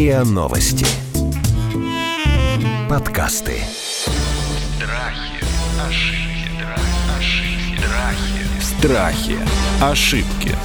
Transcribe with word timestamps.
РИА 0.00 0.24
Новости. 0.24 0.86
Подкасты. 2.88 3.58
Страхи, 4.78 5.44
ошибки, 5.78 6.64
ошибки, 7.18 7.82
Страхи. 8.62 9.36
страхи. 9.36 9.36
Ошибки. 9.82 10.56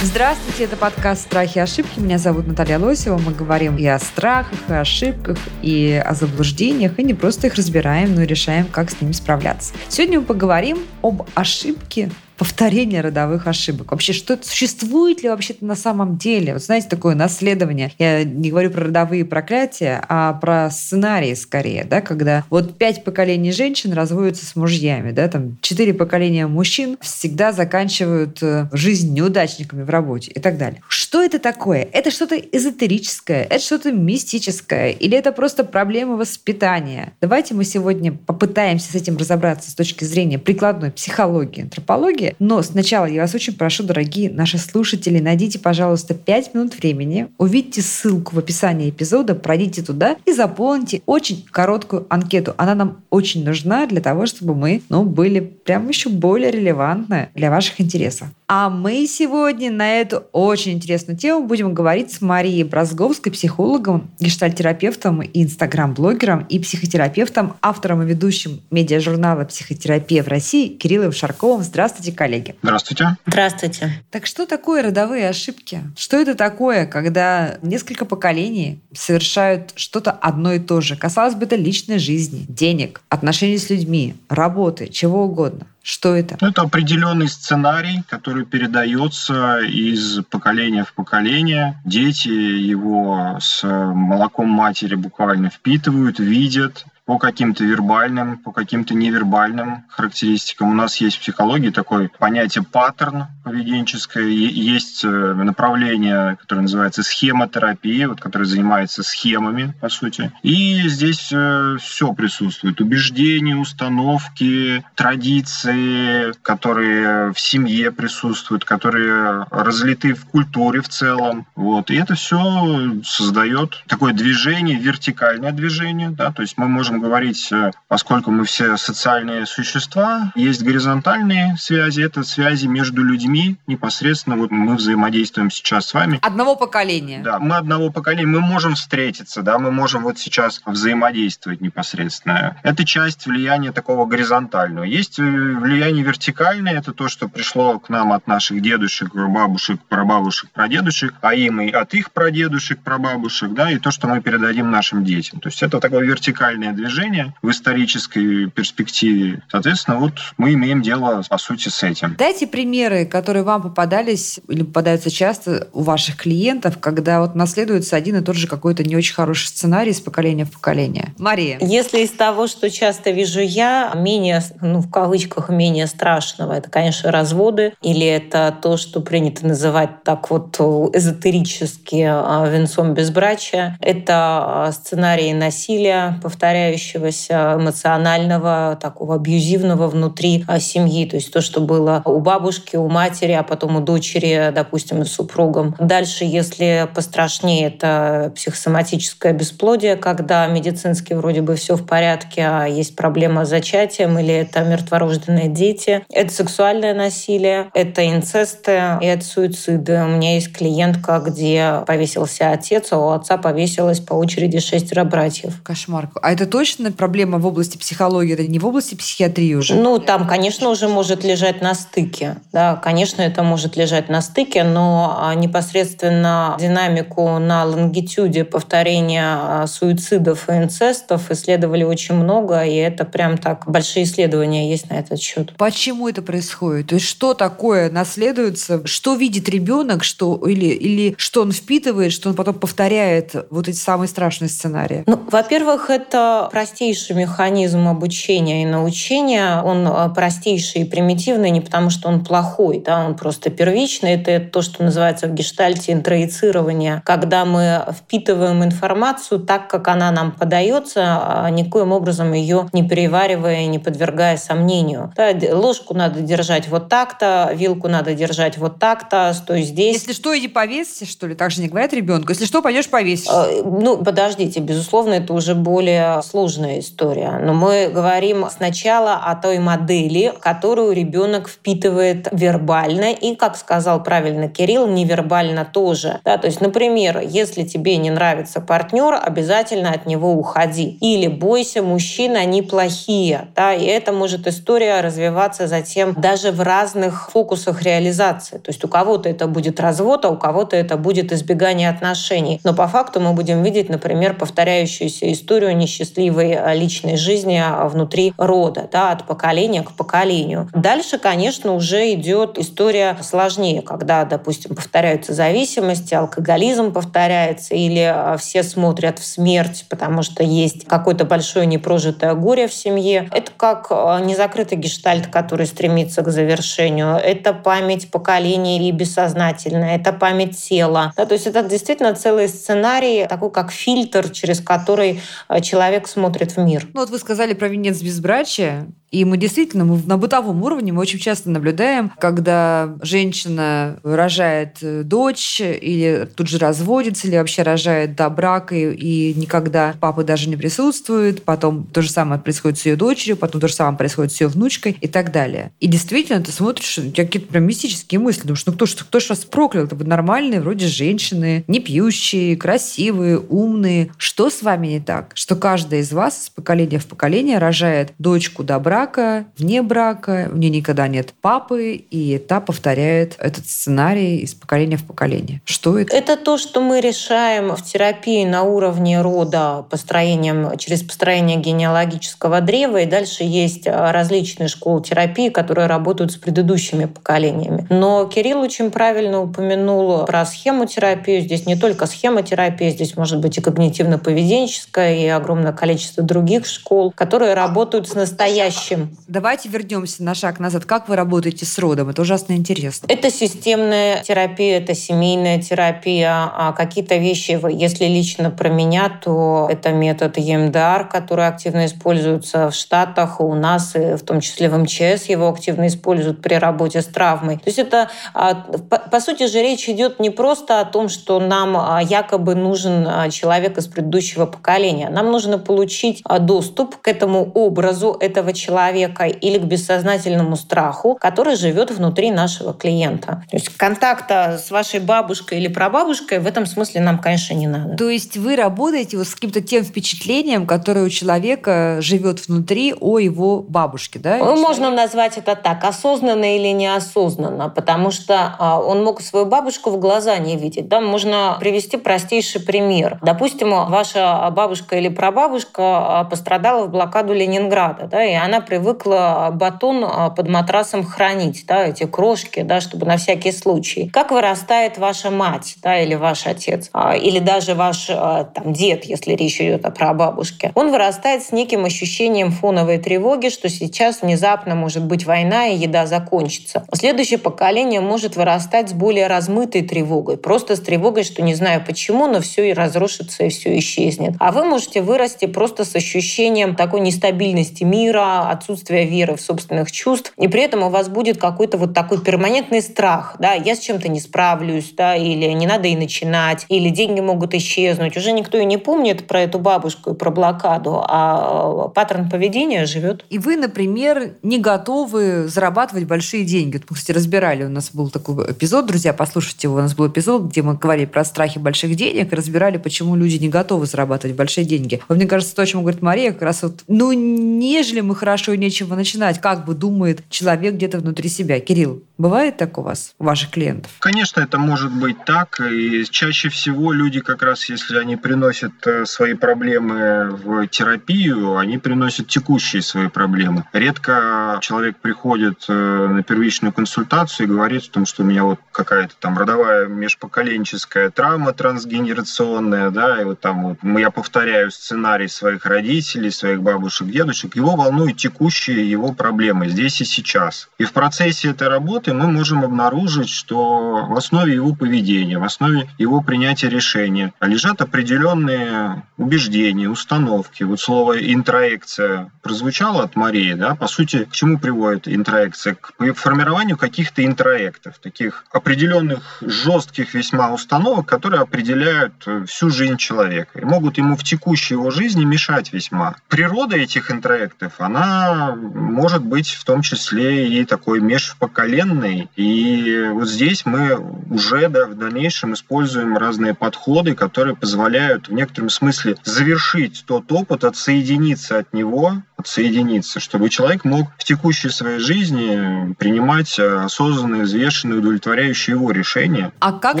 Здравствуйте, 0.02 0.64
это 0.64 0.76
подкаст 0.76 1.22
«Страхи 1.22 1.56
и 1.56 1.60
ошибки». 1.62 1.98
Меня 1.98 2.18
зовут 2.18 2.46
Наталья 2.46 2.78
Лосева. 2.78 3.16
Мы 3.16 3.32
говорим 3.32 3.78
и 3.78 3.86
о 3.86 3.98
страхах, 3.98 4.58
и 4.68 4.72
о 4.74 4.80
ошибках, 4.80 5.38
и 5.62 6.02
о 6.04 6.12
заблуждениях, 6.12 6.98
и 6.98 7.02
не 7.02 7.14
просто 7.14 7.46
их 7.46 7.54
разбираем, 7.54 8.14
но 8.14 8.20
и 8.20 8.26
решаем, 8.26 8.66
как 8.66 8.90
с 8.90 9.00
ними 9.00 9.12
справляться. 9.12 9.72
Сегодня 9.88 10.20
мы 10.20 10.26
поговорим 10.26 10.80
об 11.00 11.26
ошибке 11.34 12.10
повторение 12.36 13.00
родовых 13.00 13.46
ошибок. 13.46 13.92
Вообще, 13.92 14.12
что 14.12 14.38
существует 14.42 15.22
ли 15.22 15.28
вообще-то 15.28 15.64
на 15.64 15.76
самом 15.76 16.16
деле? 16.16 16.54
Вот 16.54 16.62
знаете, 16.62 16.88
такое 16.88 17.14
наследование. 17.14 17.92
Я 17.98 18.24
не 18.24 18.50
говорю 18.50 18.70
про 18.70 18.84
родовые 18.84 19.24
проклятия, 19.24 20.04
а 20.08 20.32
про 20.34 20.70
сценарии 20.70 21.34
скорее, 21.34 21.84
да, 21.84 22.00
когда 22.00 22.44
вот 22.50 22.76
пять 22.78 23.04
поколений 23.04 23.52
женщин 23.52 23.92
разводятся 23.92 24.46
с 24.46 24.56
мужьями, 24.56 25.12
да, 25.12 25.28
там 25.28 25.58
четыре 25.60 25.94
поколения 25.94 26.46
мужчин 26.46 26.96
всегда 27.00 27.52
заканчивают 27.52 28.42
э, 28.42 28.68
жизнь 28.72 29.14
неудачниками 29.14 29.82
в 29.82 29.90
работе 29.90 30.30
и 30.30 30.40
так 30.40 30.58
далее. 30.58 30.82
Что 30.88 31.22
это 31.22 31.38
такое? 31.38 31.88
Это 31.92 32.10
что-то 32.10 32.36
эзотерическое, 32.36 33.44
это 33.44 33.58
что-то 33.60 33.92
мистическое, 33.92 34.90
или 34.90 35.16
это 35.16 35.32
просто 35.32 35.64
проблема 35.64 36.16
воспитания? 36.16 37.12
Давайте 37.20 37.54
мы 37.54 37.64
сегодня 37.64 38.12
попытаемся 38.12 38.92
с 38.92 38.94
этим 38.94 39.16
разобраться 39.16 39.70
с 39.70 39.74
точки 39.74 40.04
зрения 40.04 40.38
прикладной 40.38 40.90
психологии, 40.90 41.62
антропологии, 41.62 42.23
но 42.38 42.62
сначала 42.62 43.06
я 43.06 43.22
вас 43.22 43.34
очень 43.34 43.54
прошу, 43.54 43.84
дорогие 43.84 44.30
наши 44.30 44.58
слушатели, 44.58 45.18
найдите, 45.18 45.58
пожалуйста, 45.58 46.14
5 46.14 46.54
минут 46.54 46.76
времени, 46.76 47.28
увидите 47.38 47.82
ссылку 47.82 48.36
в 48.36 48.38
описании 48.38 48.90
эпизода, 48.90 49.34
пройдите 49.34 49.82
туда 49.82 50.16
и 50.24 50.32
заполните 50.32 51.02
очень 51.06 51.44
короткую 51.50 52.06
анкету. 52.08 52.54
Она 52.56 52.74
нам 52.74 53.02
очень 53.10 53.44
нужна 53.44 53.86
для 53.86 54.00
того, 54.00 54.26
чтобы 54.26 54.54
мы 54.54 54.82
ну, 54.88 55.04
были 55.04 55.40
прям 55.40 55.88
еще 55.88 56.08
более 56.08 56.50
релевантны 56.50 57.28
для 57.34 57.50
ваших 57.50 57.80
интересов. 57.80 58.28
А 58.46 58.68
мы 58.68 59.06
сегодня 59.06 59.70
на 59.70 60.00
эту 60.00 60.24
очень 60.32 60.72
интересную 60.72 61.16
тему 61.16 61.46
будем 61.46 61.72
говорить 61.72 62.12
с 62.12 62.20
Марией 62.20 62.62
Бразговской, 62.62 63.32
психологом, 63.32 64.10
гештальтерапевтом 64.20 65.22
и 65.22 65.42
инстаграм-блогером 65.44 66.44
и 66.50 66.58
психотерапевтом, 66.58 67.56
автором 67.62 68.02
и 68.02 68.06
ведущим 68.06 68.60
медиажурнала 68.70 69.44
«Психотерапия 69.44 70.22
в 70.22 70.28
России» 70.28 70.68
Кириллом 70.68 71.12
Шарковым. 71.12 71.62
Здравствуйте, 71.62 72.12
коллеги. 72.12 72.54
Здравствуйте. 72.62 73.16
Здравствуйте. 73.26 74.02
Так 74.10 74.26
что 74.26 74.46
такое 74.46 74.82
родовые 74.82 75.30
ошибки? 75.30 75.80
Что 75.96 76.18
это 76.18 76.34
такое, 76.34 76.84
когда 76.86 77.56
несколько 77.62 78.04
поколений 78.04 78.80
совершают 78.92 79.72
что-то 79.74 80.10
одно 80.10 80.52
и 80.52 80.58
то 80.58 80.82
же? 80.82 80.96
Казалось 80.96 81.34
бы, 81.34 81.46
это 81.46 81.56
личной 81.56 81.98
жизни, 81.98 82.44
денег, 82.48 83.00
отношений 83.08 83.58
с 83.58 83.70
людьми, 83.70 84.16
работы, 84.28 84.88
чего 84.88 85.24
угодно. 85.24 85.66
Что 85.84 86.16
это? 86.16 86.38
Это 86.40 86.62
определенный 86.62 87.28
сценарий, 87.28 88.02
который 88.08 88.46
передается 88.46 89.58
из 89.58 90.24
поколения 90.30 90.82
в 90.82 90.94
поколение. 90.94 91.78
Дети 91.84 92.28
его 92.28 93.36
с 93.38 93.62
молоком 93.62 94.48
матери 94.48 94.94
буквально 94.94 95.50
впитывают, 95.50 96.18
видят, 96.18 96.86
по 97.04 97.18
каким-то 97.18 97.64
вербальным, 97.64 98.38
по 98.38 98.52
каким-то 98.52 98.94
невербальным 98.94 99.84
характеристикам. 99.88 100.70
У 100.70 100.74
нас 100.74 100.96
есть 100.98 101.16
в 101.16 101.20
психологии 101.20 101.70
такое 101.70 102.10
понятие 102.18 102.64
паттерн 102.64 103.26
поведенческое, 103.44 104.24
есть 104.26 105.04
э, 105.04 105.08
направление, 105.08 106.36
которое 106.40 106.62
называется 106.62 107.02
схемотерапия, 107.02 108.08
вот, 108.08 108.20
которое 108.20 108.46
занимается 108.46 109.02
схемами, 109.02 109.74
по 109.80 109.90
сути. 109.90 110.32
И 110.42 110.88
здесь 110.88 111.28
э, 111.30 111.76
все 111.80 112.14
присутствует. 112.14 112.80
Убеждения, 112.80 113.56
установки, 113.56 114.82
традиции, 114.94 116.32
которые 116.40 117.32
в 117.32 117.38
семье 117.38 117.92
присутствуют, 117.92 118.64
которые 118.64 119.46
разлиты 119.50 120.14
в 120.14 120.24
культуре 120.24 120.80
в 120.80 120.88
целом. 120.88 121.46
Вот. 121.54 121.90
И 121.90 121.96
это 121.96 122.14
все 122.14 123.02
создает 123.04 123.84
такое 123.88 124.14
движение, 124.14 124.78
вертикальное 124.78 125.52
движение. 125.52 126.10
Да? 126.10 126.32
То 126.32 126.40
есть 126.40 126.56
мы 126.56 126.66
можем 126.68 126.93
можем 126.94 127.00
говорить, 127.00 127.52
э, 127.52 127.70
поскольку 127.88 128.30
мы 128.30 128.44
все 128.44 128.76
социальные 128.76 129.46
существа, 129.46 130.32
есть 130.34 130.62
горизонтальные 130.62 131.56
связи, 131.58 132.02
это 132.02 132.22
связи 132.22 132.66
между 132.66 133.02
людьми 133.02 133.56
непосредственно. 133.66 134.36
Вот 134.36 134.50
мы 134.50 134.76
взаимодействуем 134.76 135.50
сейчас 135.50 135.86
с 135.86 135.94
вами. 135.94 136.18
Одного 136.22 136.56
поколения. 136.56 137.22
Да, 137.22 137.38
мы 137.38 137.56
одного 137.56 137.90
поколения, 137.90 138.26
мы 138.26 138.40
можем 138.40 138.74
встретиться, 138.74 139.42
да, 139.42 139.58
мы 139.58 139.70
можем 139.70 140.02
вот 140.02 140.18
сейчас 140.18 140.60
взаимодействовать 140.64 141.60
непосредственно. 141.60 142.56
Это 142.62 142.84
часть 142.84 143.26
влияния 143.26 143.72
такого 143.72 144.06
горизонтального. 144.06 144.84
Есть 144.84 145.18
э, 145.18 145.22
влияние 145.22 146.04
вертикальное, 146.04 146.78
это 146.78 146.92
то, 146.92 147.08
что 147.08 147.28
пришло 147.28 147.78
к 147.78 147.88
нам 147.88 148.12
от 148.12 148.26
наших 148.26 148.62
дедушек, 148.62 149.14
бабушек, 149.14 149.80
прабабушек, 149.88 150.50
прадедушек, 150.50 151.14
а 151.20 151.34
им 151.34 151.60
и 151.60 151.70
от 151.70 151.94
их 151.94 152.12
прадедушек, 152.12 152.80
прабабушек, 152.82 153.52
да, 153.52 153.70
и 153.70 153.78
то, 153.78 153.90
что 153.90 154.06
мы 154.06 154.20
передадим 154.20 154.70
нашим 154.70 155.04
детям. 155.04 155.40
То 155.40 155.48
есть 155.48 155.62
это 155.62 155.80
такое 155.80 156.04
вертикальное 156.04 156.72
движение 156.72 156.83
движения 156.84 157.34
в 157.42 157.50
исторической 157.50 158.50
перспективе. 158.50 159.42
Соответственно, 159.50 159.98
вот 159.98 160.12
мы 160.36 160.52
имеем 160.52 160.82
дело, 160.82 161.22
по 161.28 161.38
сути, 161.38 161.68
с 161.68 161.82
этим. 161.82 162.14
Дайте 162.18 162.46
примеры, 162.46 163.06
которые 163.06 163.42
вам 163.42 163.62
попадались 163.62 164.40
или 164.48 164.62
попадаются 164.62 165.10
часто 165.10 165.68
у 165.72 165.82
ваших 165.82 166.16
клиентов, 166.16 166.78
когда 166.78 167.20
вот 167.20 167.34
наследуется 167.34 167.96
один 167.96 168.16
и 168.16 168.20
тот 168.20 168.36
же 168.36 168.46
какой-то 168.46 168.84
не 168.84 168.96
очень 168.96 169.14
хороший 169.14 169.46
сценарий 169.46 169.92
с 169.92 170.00
поколения 170.00 170.44
в 170.44 170.52
поколение. 170.52 171.14
Мария. 171.18 171.58
Если 171.60 172.00
из 172.00 172.10
того, 172.10 172.46
что 172.46 172.70
часто 172.70 173.10
вижу 173.10 173.40
я, 173.40 173.92
менее, 173.94 174.42
ну, 174.60 174.80
в 174.80 174.90
кавычках, 174.90 175.48
менее 175.48 175.86
страшного, 175.86 176.52
это, 176.52 176.70
конечно, 176.70 177.10
разводы, 177.10 177.74
или 177.82 178.06
это 178.06 178.54
то, 178.62 178.76
что 178.76 179.00
принято 179.00 179.46
называть 179.46 180.02
так 180.02 180.30
вот 180.30 180.58
эзотерически 180.94 182.04
а, 182.06 182.46
венцом 182.48 182.94
безбрачия, 182.94 183.78
это 183.80 184.66
а, 184.66 184.72
сценарии 184.72 185.32
насилия, 185.32 186.20
повторяю 186.22 186.73
повторяющегося 186.74 187.56
эмоционального, 187.58 188.78
такого 188.80 189.14
абьюзивного 189.16 189.88
внутри 189.88 190.44
а, 190.46 190.58
семьи. 190.58 191.06
То 191.06 191.16
есть 191.16 191.32
то, 191.32 191.40
что 191.40 191.60
было 191.60 192.02
у 192.04 192.20
бабушки, 192.20 192.76
у 192.76 192.88
матери, 192.88 193.32
а 193.32 193.42
потом 193.42 193.76
у 193.76 193.80
дочери, 193.80 194.52
допустим, 194.54 195.02
и 195.02 195.04
супругом. 195.04 195.74
Дальше, 195.78 196.24
если 196.24 196.88
пострашнее, 196.94 197.68
это 197.68 198.32
психосоматическое 198.34 199.32
бесплодие, 199.32 199.96
когда 199.96 200.46
медицински 200.46 201.14
вроде 201.14 201.42
бы 201.42 201.54
все 201.56 201.76
в 201.76 201.86
порядке, 201.86 202.42
а 202.42 202.66
есть 202.66 202.96
проблема 202.96 203.44
с 203.44 203.48
зачатием, 203.48 204.18
или 204.18 204.34
это 204.34 204.64
мертворожденные 204.64 205.48
дети. 205.48 206.04
Это 206.10 206.32
сексуальное 206.32 206.94
насилие, 206.94 207.70
это 207.74 208.06
инцесты 208.08 208.98
и 209.00 209.06
это 209.06 209.24
суициды. 209.24 210.02
У 210.02 210.08
меня 210.08 210.34
есть 210.34 210.52
клиентка, 210.52 211.22
где 211.24 211.82
повесился 211.86 212.50
отец, 212.50 212.88
а 212.90 212.98
у 212.98 213.08
отца 213.10 213.36
повесилось 213.36 214.00
по 214.00 214.14
очереди 214.14 214.58
шестеро 214.58 215.04
братьев. 215.04 215.62
Кошмар. 215.62 216.08
А 216.20 216.32
это 216.32 216.46
точно 216.46 216.63
точно 216.64 216.92
проблема 216.92 217.36
в 217.36 217.46
области 217.46 217.76
психологии, 217.76 218.32
это 218.32 218.46
не 218.46 218.58
в 218.58 218.64
области 218.64 218.94
психиатрии 218.94 219.52
уже? 219.52 219.74
Ну, 219.74 219.98
там, 219.98 220.26
конечно, 220.26 220.70
уже 220.70 220.88
может 220.88 221.22
лежать 221.22 221.60
на 221.60 221.74
стыке. 221.74 222.36
Да, 222.52 222.76
конечно, 222.76 223.20
это 223.20 223.42
может 223.42 223.76
лежать 223.76 224.08
на 224.08 224.22
стыке, 224.22 224.64
но 224.64 225.18
а, 225.20 225.34
непосредственно 225.34 226.56
динамику 226.58 227.38
на 227.38 227.64
лонгитюде 227.66 228.44
повторения 228.44 229.36
а, 229.38 229.66
суицидов 229.66 230.48
и 230.48 230.52
инцестов 230.52 231.30
исследовали 231.30 231.84
очень 231.84 232.14
много, 232.14 232.64
и 232.64 232.76
это 232.76 233.04
прям 233.04 233.36
так 233.36 233.64
большие 233.66 234.04
исследования 234.04 234.70
есть 234.70 234.88
на 234.88 234.94
этот 234.94 235.20
счет. 235.20 235.54
Почему 235.58 236.08
это 236.08 236.22
происходит? 236.22 236.86
То 236.86 236.94
есть 236.94 237.06
что 237.06 237.34
такое 237.34 237.90
наследуется? 237.90 238.86
Что 238.86 239.16
видит 239.16 239.50
ребенок, 239.50 240.02
что 240.02 240.36
или 240.48 240.64
или 240.64 241.14
что 241.18 241.42
он 241.42 241.52
впитывает, 241.52 242.10
что 242.10 242.30
он 242.30 242.34
потом 242.34 242.54
повторяет 242.54 243.34
вот 243.50 243.68
эти 243.68 243.76
самые 243.76 244.08
страшные 244.08 244.48
сценарии? 244.48 245.04
Ну, 245.06 245.20
во-первых, 245.30 245.90
это 245.90 246.48
простейший 246.54 247.16
механизм 247.16 247.88
обучения 247.88 248.62
и 248.62 248.64
научения. 248.64 249.60
Он 249.60 249.88
э, 249.88 250.14
простейший 250.14 250.82
и 250.82 250.84
примитивный 250.84 251.50
не 251.50 251.60
потому, 251.60 251.90
что 251.90 252.06
он 252.08 252.24
плохой, 252.24 252.78
да, 252.78 253.04
он 253.04 253.16
просто 253.16 253.50
первичный. 253.50 254.12
Это 254.12 254.38
то, 254.38 254.62
что 254.62 254.84
называется 254.84 255.26
в 255.26 255.34
гештальте 255.34 255.90
интроицирование, 255.90 257.02
когда 257.04 257.44
мы 257.44 257.84
впитываем 257.98 258.62
информацию 258.62 259.40
так, 259.40 259.66
как 259.66 259.88
она 259.88 260.12
нам 260.12 260.30
подается, 260.30 261.00
а 261.02 261.50
никоим 261.50 261.90
образом 261.90 262.32
ее 262.32 262.68
не 262.72 262.88
переваривая, 262.88 263.66
не 263.66 263.80
подвергая 263.80 264.36
сомнению. 264.36 265.12
Да, 265.16 265.32
ложку 265.56 265.92
надо 265.92 266.20
держать 266.20 266.68
вот 266.68 266.88
так-то, 266.88 267.50
вилку 267.52 267.88
надо 267.88 268.14
держать 268.14 268.58
вот 268.58 268.78
так-то, 268.78 269.32
стой 269.34 269.62
здесь. 269.62 269.94
Если 269.94 270.12
что, 270.12 270.38
иди 270.38 270.46
повесься, 270.46 271.04
что 271.04 271.26
ли? 271.26 271.34
Так 271.34 271.50
же 271.50 271.62
не 271.62 271.66
говорят 271.66 271.92
ребенку. 271.92 272.30
Если 272.30 272.44
что, 272.44 272.62
пойдешь 272.62 272.88
повесишь. 272.88 273.26
Э, 273.28 273.60
ну, 273.64 273.96
подождите, 273.96 274.60
безусловно, 274.60 275.14
это 275.14 275.34
уже 275.34 275.56
более 275.56 276.22
сложно 276.22 276.43
сложная 276.44 276.80
история. 276.80 277.40
Но 277.42 277.54
мы 277.54 277.88
говорим 277.88 278.46
сначала 278.50 279.14
о 279.14 279.34
той 279.34 279.58
модели, 279.58 280.30
которую 280.40 280.92
ребенок 280.92 281.48
впитывает 281.48 282.28
вербально 282.32 283.12
и, 283.12 283.34
как 283.34 283.56
сказал 283.56 284.02
правильно 284.02 284.48
Кирилл, 284.48 284.86
невербально 284.86 285.64
тоже. 285.64 286.20
Да, 286.22 286.36
то 286.36 286.46
есть, 286.46 286.60
например, 286.60 287.20
если 287.20 287.62
тебе 287.62 287.96
не 287.96 288.10
нравится 288.10 288.60
партнер, 288.60 289.18
обязательно 289.22 289.90
от 289.90 290.04
него 290.04 290.32
уходи. 290.32 290.98
Или 291.00 291.28
бойся 291.28 291.82
мужчин, 291.82 292.36
они 292.36 292.60
плохие. 292.60 293.48
Да, 293.56 293.72
и 293.72 293.86
это 293.86 294.12
может 294.12 294.46
история 294.46 295.00
развиваться 295.00 295.66
затем 295.66 296.12
даже 296.12 296.52
в 296.52 296.60
разных 296.60 297.30
фокусах 297.30 297.82
реализации. 297.82 298.58
То 298.58 298.70
есть 298.70 298.84
у 298.84 298.88
кого-то 298.88 299.30
это 299.30 299.46
будет 299.46 299.80
развод, 299.80 300.26
а 300.26 300.28
у 300.28 300.36
кого-то 300.36 300.76
это 300.76 300.98
будет 300.98 301.32
избегание 301.32 301.88
отношений. 301.88 302.60
Но 302.64 302.74
по 302.74 302.86
факту 302.86 303.20
мы 303.20 303.32
будем 303.32 303.62
видеть, 303.62 303.88
например, 303.88 304.34
повторяющуюся 304.34 305.32
историю 305.32 305.74
несчастливой 305.74 306.33
а, 306.42 306.74
личной 306.74 307.16
жизни 307.16 307.60
а, 307.62 307.88
внутри 307.88 308.34
рода, 308.36 308.88
да, 308.90 309.12
от 309.12 309.26
поколения 309.26 309.82
к 309.82 309.92
поколению. 309.92 310.68
Дальше, 310.72 311.18
конечно, 311.18 311.74
уже 311.74 312.12
идет 312.14 312.58
история 312.58 313.16
сложнее, 313.22 313.82
когда, 313.82 314.24
допустим, 314.24 314.74
повторяются 314.74 315.32
зависимости, 315.32 316.14
алкоголизм 316.14 316.92
повторяется, 316.92 317.74
или 317.74 318.00
а, 318.00 318.36
все 318.36 318.62
смотрят 318.62 319.18
в 319.18 319.26
смерть, 319.26 319.86
потому 319.88 320.22
что 320.22 320.42
есть 320.42 320.86
какое-то 320.86 321.24
большое 321.24 321.66
непрожитое 321.66 322.34
горе 322.34 322.68
в 322.68 322.74
семье. 322.74 323.28
Это 323.32 323.52
как 323.56 323.90
незакрытый 323.90 324.78
гештальт, 324.78 325.28
который 325.28 325.66
стремится 325.66 326.22
к 326.22 326.28
завершению. 326.28 327.16
Это 327.16 327.52
память 327.52 328.10
поколений 328.10 328.88
и 328.88 328.92
бессознательная, 328.92 329.96
это 329.96 330.12
память 330.12 330.58
тела. 330.58 331.12
Да, 331.16 331.26
то 331.26 331.34
есть 331.34 331.46
это 331.46 331.62
действительно 331.62 332.14
целый 332.14 332.48
сценарий, 332.48 333.26
такой 333.26 333.50
как 333.50 333.70
фильтр, 333.70 334.30
через 334.30 334.60
который 334.60 335.20
э, 335.48 335.60
человек 335.60 336.06
смотрит 336.06 336.23
в 336.56 336.58
мир. 336.58 336.88
Ну 336.92 337.00
вот 337.00 337.10
вы 337.10 337.18
сказали 337.18 337.54
про 337.54 337.68
венец 337.68 338.00
безбрачия. 338.00 338.88
И 339.14 339.24
мы 339.24 339.36
действительно 339.36 339.84
мы 339.84 340.02
на 340.06 340.18
бытовом 340.18 340.60
уровне 340.64 340.92
мы 340.92 341.00
очень 341.00 341.20
часто 341.20 341.48
наблюдаем, 341.48 342.10
когда 342.18 342.96
женщина 343.00 344.00
рожает 344.02 344.78
э, 344.82 345.04
дочь 345.04 345.60
или 345.60 346.28
тут 346.34 346.48
же 346.48 346.58
разводится, 346.58 347.28
или 347.28 347.36
вообще 347.36 347.62
рожает 347.62 348.16
до 348.16 348.28
брака, 348.28 348.74
и, 348.74 348.92
и 348.92 349.34
никогда 349.34 349.94
папа 350.00 350.24
даже 350.24 350.48
не 350.48 350.56
присутствует. 350.56 351.44
Потом 351.44 351.84
то 351.86 352.02
же 352.02 352.10
самое 352.10 352.40
происходит 352.40 352.80
с 352.80 352.86
ее 352.86 352.96
дочерью, 352.96 353.36
потом 353.36 353.60
то 353.60 353.68
же 353.68 353.74
самое 353.74 353.96
происходит 353.96 354.32
с 354.32 354.40
ее 354.40 354.48
внучкой 354.48 354.96
и 355.00 355.06
так 355.06 355.30
далее. 355.30 355.70
И 355.78 355.86
действительно, 355.86 356.42
ты 356.42 356.50
смотришь, 356.50 356.98
у 356.98 357.08
тебя 357.08 357.24
какие-то 357.24 357.52
прям 357.52 357.62
мистические 357.62 358.18
мысли. 358.18 358.48
Думаешь, 358.48 358.66
ну 358.66 358.72
кто 358.72 358.84
ж, 358.84 358.96
кто 358.96 359.20
ж 359.20 359.28
вас 359.28 359.44
проклял? 359.44 359.84
Это 359.84 359.94
нормальные 359.94 360.60
вроде 360.60 360.88
женщины, 360.88 361.62
не 361.68 361.78
пьющие, 361.78 362.56
красивые, 362.56 363.38
умные. 363.38 364.10
Что 364.16 364.50
с 364.50 364.62
вами 364.62 364.88
не 364.88 365.00
так? 365.00 365.30
Что 365.34 365.54
каждая 365.54 366.00
из 366.00 366.12
вас 366.12 366.46
с 366.46 366.50
поколения 366.50 366.98
в 366.98 367.06
поколение 367.06 367.58
рожает 367.58 368.12
дочку 368.18 368.64
до 368.64 368.80
брака, 369.04 369.44
вне 369.58 369.82
брака, 369.82 370.48
у 370.52 370.56
нее 370.56 370.70
никогда 370.70 371.08
нет 371.08 371.34
папы, 371.40 371.92
и 371.92 372.38
та 372.38 372.60
повторяет 372.60 373.36
этот 373.38 373.66
сценарий 373.66 374.38
из 374.38 374.54
поколения 374.54 374.96
в 374.96 375.04
поколение. 375.04 375.60
Что 375.66 375.98
это? 375.98 376.16
Это 376.16 376.36
то, 376.36 376.56
что 376.56 376.80
мы 376.80 377.00
решаем 377.00 377.74
в 377.76 377.82
терапии 377.82 378.44
на 378.44 378.62
уровне 378.62 379.20
рода 379.20 379.84
построением, 379.90 380.76
через 380.78 381.02
построение 381.02 381.58
генеалогического 381.58 382.60
древа, 382.60 383.02
и 383.02 383.06
дальше 383.06 383.44
есть 383.44 383.86
а, 383.86 384.10
различные 384.12 384.68
школы 384.68 385.02
терапии, 385.02 385.50
которые 385.50 385.86
работают 385.86 386.32
с 386.32 386.36
предыдущими 386.36 387.04
поколениями. 387.04 387.86
Но 387.90 388.24
Кирилл 388.24 388.60
очень 388.60 388.90
правильно 388.90 389.42
упомянул 389.42 390.24
про 390.24 390.46
схемотерапию. 390.46 391.42
Здесь 391.42 391.66
не 391.66 391.76
только 391.76 392.06
схемотерапия, 392.06 392.90
здесь 392.90 393.16
может 393.16 393.40
быть 393.40 393.58
и 393.58 393.60
когнитивно-поведенческая, 393.60 395.16
и 395.16 395.26
огромное 395.26 395.72
количество 395.72 396.22
других 396.22 396.66
школ, 396.66 397.12
которые 397.14 397.54
работают 397.54 398.08
с 398.08 398.14
настоящим 398.14 398.83
будущем. 398.84 399.16
Давайте 399.28 399.68
вернемся 399.68 400.22
на 400.22 400.34
шаг 400.34 400.60
назад. 400.60 400.84
Как 400.84 401.08
вы 401.08 401.16
работаете 401.16 401.64
с 401.64 401.78
родом? 401.78 402.10
Это 402.10 402.22
ужасно 402.22 402.54
интересно. 402.54 403.06
Это 403.08 403.30
системная 403.30 404.22
терапия, 404.22 404.78
это 404.78 404.94
семейная 404.94 405.60
терапия. 405.60 406.50
А 406.54 406.72
какие-то 406.72 407.16
вещи, 407.16 407.58
если 407.72 408.04
лично 408.04 408.50
про 408.50 408.68
меня, 408.68 409.10
то 409.22 409.68
это 409.70 409.90
метод 409.90 410.38
ЕМДР, 410.38 411.08
который 411.10 411.46
активно 411.46 411.86
используется 411.86 412.70
в 412.70 412.74
Штатах, 412.74 413.40
у 413.40 413.54
нас, 413.54 413.94
и 413.96 414.16
в 414.16 414.22
том 414.22 414.40
числе 414.40 414.68
в 414.68 414.78
МЧС 414.78 415.26
его 415.26 415.48
активно 415.48 415.86
используют 415.86 416.42
при 416.42 416.54
работе 416.54 417.02
с 417.02 417.06
травмой. 417.06 417.56
То 417.56 417.66
есть 417.66 417.78
это, 417.78 418.10
а, 418.32 418.54
по 418.54 419.20
сути 419.20 419.46
же, 419.46 419.62
речь 419.62 419.88
идет 419.88 420.20
не 420.20 420.30
просто 420.30 420.80
о 420.80 420.84
том, 420.84 421.08
что 421.08 421.40
нам 421.40 421.76
а, 421.76 422.00
якобы 422.02 422.54
нужен 422.54 423.06
а, 423.06 423.30
человек 423.30 423.78
из 423.78 423.86
предыдущего 423.86 424.46
поколения. 424.46 425.08
Нам 425.10 425.30
нужно 425.30 425.58
получить 425.58 426.22
доступ 426.40 426.96
к 427.00 427.08
этому 427.08 427.50
образу 427.54 428.16
этого 428.20 428.52
человека, 428.52 428.73
человека 428.74 429.26
или 429.26 429.58
к 429.58 429.62
бессознательному 429.62 430.56
страху, 430.56 431.16
который 431.20 431.54
живет 431.54 431.92
внутри 431.92 432.32
нашего 432.32 432.74
клиента. 432.74 433.44
То 433.48 433.56
есть 433.56 433.68
контакта 433.76 434.58
с 434.58 434.70
вашей 434.70 434.98
бабушкой 434.98 435.58
или 435.58 435.68
прабабушкой 435.68 436.40
в 436.40 436.46
этом 436.46 436.66
смысле 436.66 437.00
нам, 437.00 437.18
конечно, 437.18 437.54
не 437.54 437.68
надо. 437.68 437.96
То 437.96 438.10
есть 438.10 438.36
вы 438.36 438.56
работаете 438.56 439.16
вот 439.16 439.28
с 439.28 439.34
каким-то 439.34 439.60
тем 439.60 439.84
впечатлением, 439.84 440.66
которое 440.66 441.04
у 441.04 441.08
человека 441.08 441.98
живет 442.00 442.48
внутри 442.48 442.94
о 443.00 443.18
его 443.18 443.62
бабушке, 443.62 444.18
да? 444.18 444.38
Ну, 444.38 444.56
можно 444.56 444.90
назвать 444.90 445.38
это 445.38 445.54
так, 445.54 445.84
осознанно 445.84 446.56
или 446.56 446.72
неосознанно, 446.72 447.68
потому 447.68 448.10
что 448.10 448.56
а, 448.58 448.80
он 448.80 449.04
мог 449.04 449.20
свою 449.20 449.46
бабушку 449.46 449.90
в 449.90 450.00
глаза 450.00 450.36
не 450.38 450.56
видеть. 450.56 450.88
Да? 450.88 451.00
Можно 451.00 451.56
привести 451.60 451.96
простейший 451.96 452.60
пример. 452.60 453.18
Допустим, 453.22 453.70
ваша 453.70 454.50
бабушка 454.50 454.96
или 454.96 455.08
прабабушка 455.08 455.82
а, 455.82 456.24
пострадала 456.24 456.86
в 456.86 456.90
блокаду 456.90 457.32
Ленинграда, 457.32 458.08
да, 458.10 458.24
и 458.24 458.34
она 458.34 458.63
привыкла 458.66 459.50
батон 459.52 460.04
а, 460.04 460.30
под 460.30 460.48
матрасом 460.48 461.04
хранить, 461.04 461.64
да, 461.66 461.86
эти 461.86 462.04
крошки, 462.04 462.62
да, 462.62 462.80
чтобы 462.80 463.06
на 463.06 463.16
всякий 463.16 463.52
случай. 463.52 464.08
Как 464.12 464.30
вырастает 464.30 464.98
ваша 464.98 465.30
мать, 465.30 465.76
да, 465.82 466.00
или 466.00 466.14
ваш 466.14 466.46
отец, 466.46 466.90
а, 466.92 467.16
или 467.16 467.38
даже 467.38 467.74
ваш 467.74 468.06
а, 468.10 468.44
там, 468.44 468.72
дед, 468.72 469.04
если 469.04 469.32
речь 469.32 469.60
идет 469.60 469.84
о 469.84 469.90
прабабушке. 469.90 470.72
Он 470.74 470.90
вырастает 470.90 471.42
с 471.42 471.52
неким 471.52 471.84
ощущением 471.84 472.50
фоновой 472.50 472.98
тревоги, 472.98 473.48
что 473.48 473.68
сейчас 473.68 474.22
внезапно 474.22 474.74
может 474.74 475.04
быть 475.04 475.26
война 475.26 475.68
и 475.68 475.76
еда 475.76 476.06
закончится. 476.06 476.84
Следующее 476.92 477.38
поколение 477.38 478.00
может 478.00 478.36
вырастать 478.36 478.90
с 478.90 478.92
более 478.92 479.26
размытой 479.26 479.82
тревогой, 479.82 480.36
просто 480.36 480.76
с 480.76 480.80
тревогой, 480.80 481.24
что 481.24 481.42
не 481.42 481.54
знаю 481.54 481.82
почему, 481.86 482.26
но 482.26 482.40
все 482.40 482.70
и 482.70 482.72
разрушится, 482.72 483.44
и 483.44 483.48
все 483.48 483.78
исчезнет. 483.78 484.34
А 484.40 484.52
вы 484.52 484.64
можете 484.64 485.02
вырасти 485.02 485.46
просто 485.46 485.84
с 485.84 485.94
ощущением 485.94 486.76
такой 486.76 487.00
нестабильности 487.00 487.84
мира, 487.84 488.48
отсутствие 488.54 489.06
веры 489.06 489.36
в 489.36 489.40
собственных 489.40 489.92
чувств, 489.92 490.32
и 490.38 490.48
при 490.48 490.62
этом 490.62 490.82
у 490.82 490.88
вас 490.88 491.08
будет 491.08 491.38
какой-то 491.38 491.76
вот 491.76 491.94
такой 491.94 492.20
перманентный 492.20 492.82
страх, 492.82 493.36
да, 493.38 493.52
я 493.52 493.76
с 493.76 493.80
чем-то 493.80 494.08
не 494.08 494.20
справлюсь, 494.20 494.92
да, 494.96 495.16
или 495.16 495.46
не 495.52 495.66
надо 495.66 495.88
и 495.88 495.96
начинать, 495.96 496.66
или 496.68 496.88
деньги 496.88 497.20
могут 497.20 497.54
исчезнуть. 497.54 498.16
Уже 498.16 498.32
никто 498.32 498.58
и 498.58 498.64
не 498.64 498.78
помнит 498.78 499.26
про 499.26 499.40
эту 499.40 499.58
бабушку 499.58 500.12
и 500.12 500.14
про 500.14 500.30
блокаду, 500.30 501.02
а 501.06 501.88
паттерн 501.88 502.30
поведения 502.30 502.86
живет. 502.86 503.24
И 503.30 503.38
вы, 503.38 503.56
например, 503.56 504.34
не 504.42 504.58
готовы 504.58 505.48
зарабатывать 505.48 506.04
большие 506.04 506.44
деньги. 506.44 506.80
Мы, 506.88 506.96
кстати, 506.96 507.16
разбирали, 507.16 507.64
у 507.64 507.68
нас 507.68 507.90
был 507.92 508.10
такой 508.10 508.52
эпизод, 508.52 508.86
друзья, 508.86 509.12
послушайте 509.12 509.68
его, 509.68 509.76
у 509.76 509.80
нас 509.80 509.94
был 509.94 510.08
эпизод, 510.08 510.44
где 510.44 510.62
мы 510.62 510.74
говорили 510.74 511.06
про 511.06 511.24
страхи 511.24 511.58
больших 511.58 511.94
денег 511.96 512.32
и 512.32 512.36
разбирали, 512.36 512.78
почему 512.78 513.16
люди 513.16 513.36
не 513.36 513.48
готовы 513.48 513.86
зарабатывать 513.86 514.36
большие 514.36 514.64
деньги. 514.64 515.00
Вот 515.08 515.16
мне 515.16 515.26
кажется, 515.26 515.54
то, 515.54 515.62
о 515.62 515.66
чем 515.66 515.80
говорит 515.80 516.02
Мария, 516.02 516.32
как 516.32 516.42
раз 516.42 516.62
вот, 516.62 516.84
ну, 516.88 517.12
нежели 517.12 518.00
мы 518.00 518.14
хорошо 518.14 518.43
и 518.52 518.58
нечего 518.58 518.94
начинать. 518.94 519.40
Как 519.40 519.64
бы 519.64 519.74
думает 519.74 520.22
человек 520.28 520.74
где-то 520.74 520.98
внутри 520.98 521.28
себя? 521.28 521.60
Кирилл, 521.60 522.02
бывает 522.18 522.56
так 522.56 522.78
у 522.78 522.82
вас, 522.82 523.14
у 523.18 523.24
ваших 523.24 523.50
клиентов? 523.50 523.92
Конечно, 524.00 524.40
это 524.40 524.58
может 524.58 524.92
быть 524.92 525.16
так. 525.24 525.60
И 525.60 526.04
чаще 526.10 526.48
всего 526.48 526.92
люди 526.92 527.20
как 527.20 527.42
раз, 527.42 527.68
если 527.68 527.98
они 527.98 528.16
приносят 528.16 528.72
э, 528.86 529.04
свои 529.06 529.34
проблемы 529.34 530.30
в 530.30 530.66
терапию, 530.68 531.56
они 531.56 531.78
приносят 531.78 532.28
текущие 532.28 532.82
свои 532.82 533.08
проблемы. 533.08 533.64
Редко 533.72 534.58
человек 534.60 534.98
приходит 534.98 535.64
э, 535.68 535.72
на 535.72 536.22
первичную 536.22 536.72
консультацию 536.72 537.46
и 537.46 537.50
говорит 537.50 537.84
о 537.84 537.90
том, 537.90 538.06
что 538.06 538.22
у 538.22 538.26
меня 538.26 538.44
вот 538.44 538.60
какая-то 538.72 539.14
там 539.18 539.38
родовая 539.38 539.86
межпоколенческая 539.86 541.10
травма 541.10 541.52
трансгенерационная, 541.52 542.90
да, 542.90 543.20
и 543.20 543.24
вот 543.24 543.40
там 543.40 543.76
вот 543.82 543.98
я 543.98 544.10
повторяю 544.10 544.70
сценарий 544.70 545.28
своих 545.28 545.64
родителей, 545.66 546.30
своих 546.30 546.62
бабушек, 546.62 547.08
дедушек. 547.08 547.56
Его 547.56 547.76
волнует 547.76 548.16
текущий 548.16 548.33
текущие 548.34 548.90
его 548.90 549.12
проблемы 549.12 549.68
здесь 549.68 550.00
и 550.00 550.04
сейчас. 550.04 550.68
И 550.78 550.84
в 550.84 550.92
процессе 550.92 551.50
этой 551.50 551.68
работы 551.68 552.12
мы 552.12 552.26
можем 552.26 552.64
обнаружить, 552.64 553.30
что 553.30 554.06
в 554.06 554.16
основе 554.16 554.54
его 554.54 554.74
поведения, 554.74 555.38
в 555.38 555.44
основе 555.44 555.88
его 555.98 556.20
принятия 556.20 556.68
решения 556.68 557.32
лежат 557.40 557.80
определенные 557.80 559.04
убеждения, 559.16 559.88
установки. 559.88 560.64
Вот 560.64 560.80
слово 560.80 561.32
интроекция 561.32 562.32
прозвучало 562.42 563.04
от 563.04 563.14
Марии, 563.14 563.54
да, 563.54 563.76
по 563.76 563.86
сути, 563.86 564.24
к 564.24 564.32
чему 564.32 564.58
приводит 564.58 565.06
интроекция? 565.06 565.76
К 565.76 566.14
формированию 566.14 566.76
каких-то 566.76 567.24
интроектов, 567.24 567.98
таких 567.98 568.44
определенных 568.52 569.38
жестких 569.42 570.14
весьма 570.14 570.52
установок, 570.52 571.06
которые 571.06 571.42
определяют 571.42 572.14
э, 572.26 572.44
всю 572.46 572.70
жизнь 572.70 572.96
человека 572.96 573.60
и 573.60 573.64
могут 573.64 573.98
ему 573.98 574.16
в 574.16 574.24
текущей 574.24 574.74
его 574.74 574.90
жизни 574.90 575.24
мешать 575.24 575.72
весьма. 575.72 576.16
Природа 576.28 576.76
этих 576.76 577.10
интроектов, 577.10 577.74
она 577.78 578.23
может 578.54 579.24
быть 579.24 579.48
в 579.48 579.64
том 579.64 579.82
числе 579.82 580.48
и 580.48 580.64
такой 580.64 581.00
межпоколенной. 581.00 582.28
И 582.36 583.08
вот 583.12 583.28
здесь 583.28 583.66
мы 583.66 583.98
уже 584.30 584.68
да, 584.68 584.86
в 584.86 584.94
дальнейшем 584.94 585.54
используем 585.54 586.16
разные 586.16 586.54
подходы, 586.54 587.14
которые 587.14 587.56
позволяют 587.56 588.28
в 588.28 588.32
некотором 588.32 588.70
смысле 588.70 589.16
завершить 589.24 590.04
тот 590.06 590.30
опыт, 590.30 590.64
отсоединиться 590.64 591.58
от 591.58 591.72
него, 591.72 592.22
отсоединиться, 592.36 593.20
чтобы 593.20 593.48
человек 593.48 593.84
мог 593.84 594.08
в 594.18 594.24
текущей 594.24 594.68
своей 594.68 594.98
жизни 594.98 595.94
принимать 595.94 596.58
осознанные, 596.58 597.42
взвешенные, 597.42 597.98
удовлетворяющие 598.00 598.76
его 598.76 598.90
решения. 598.90 599.52
А 599.60 599.72
как 599.72 599.94
ну, 599.94 600.00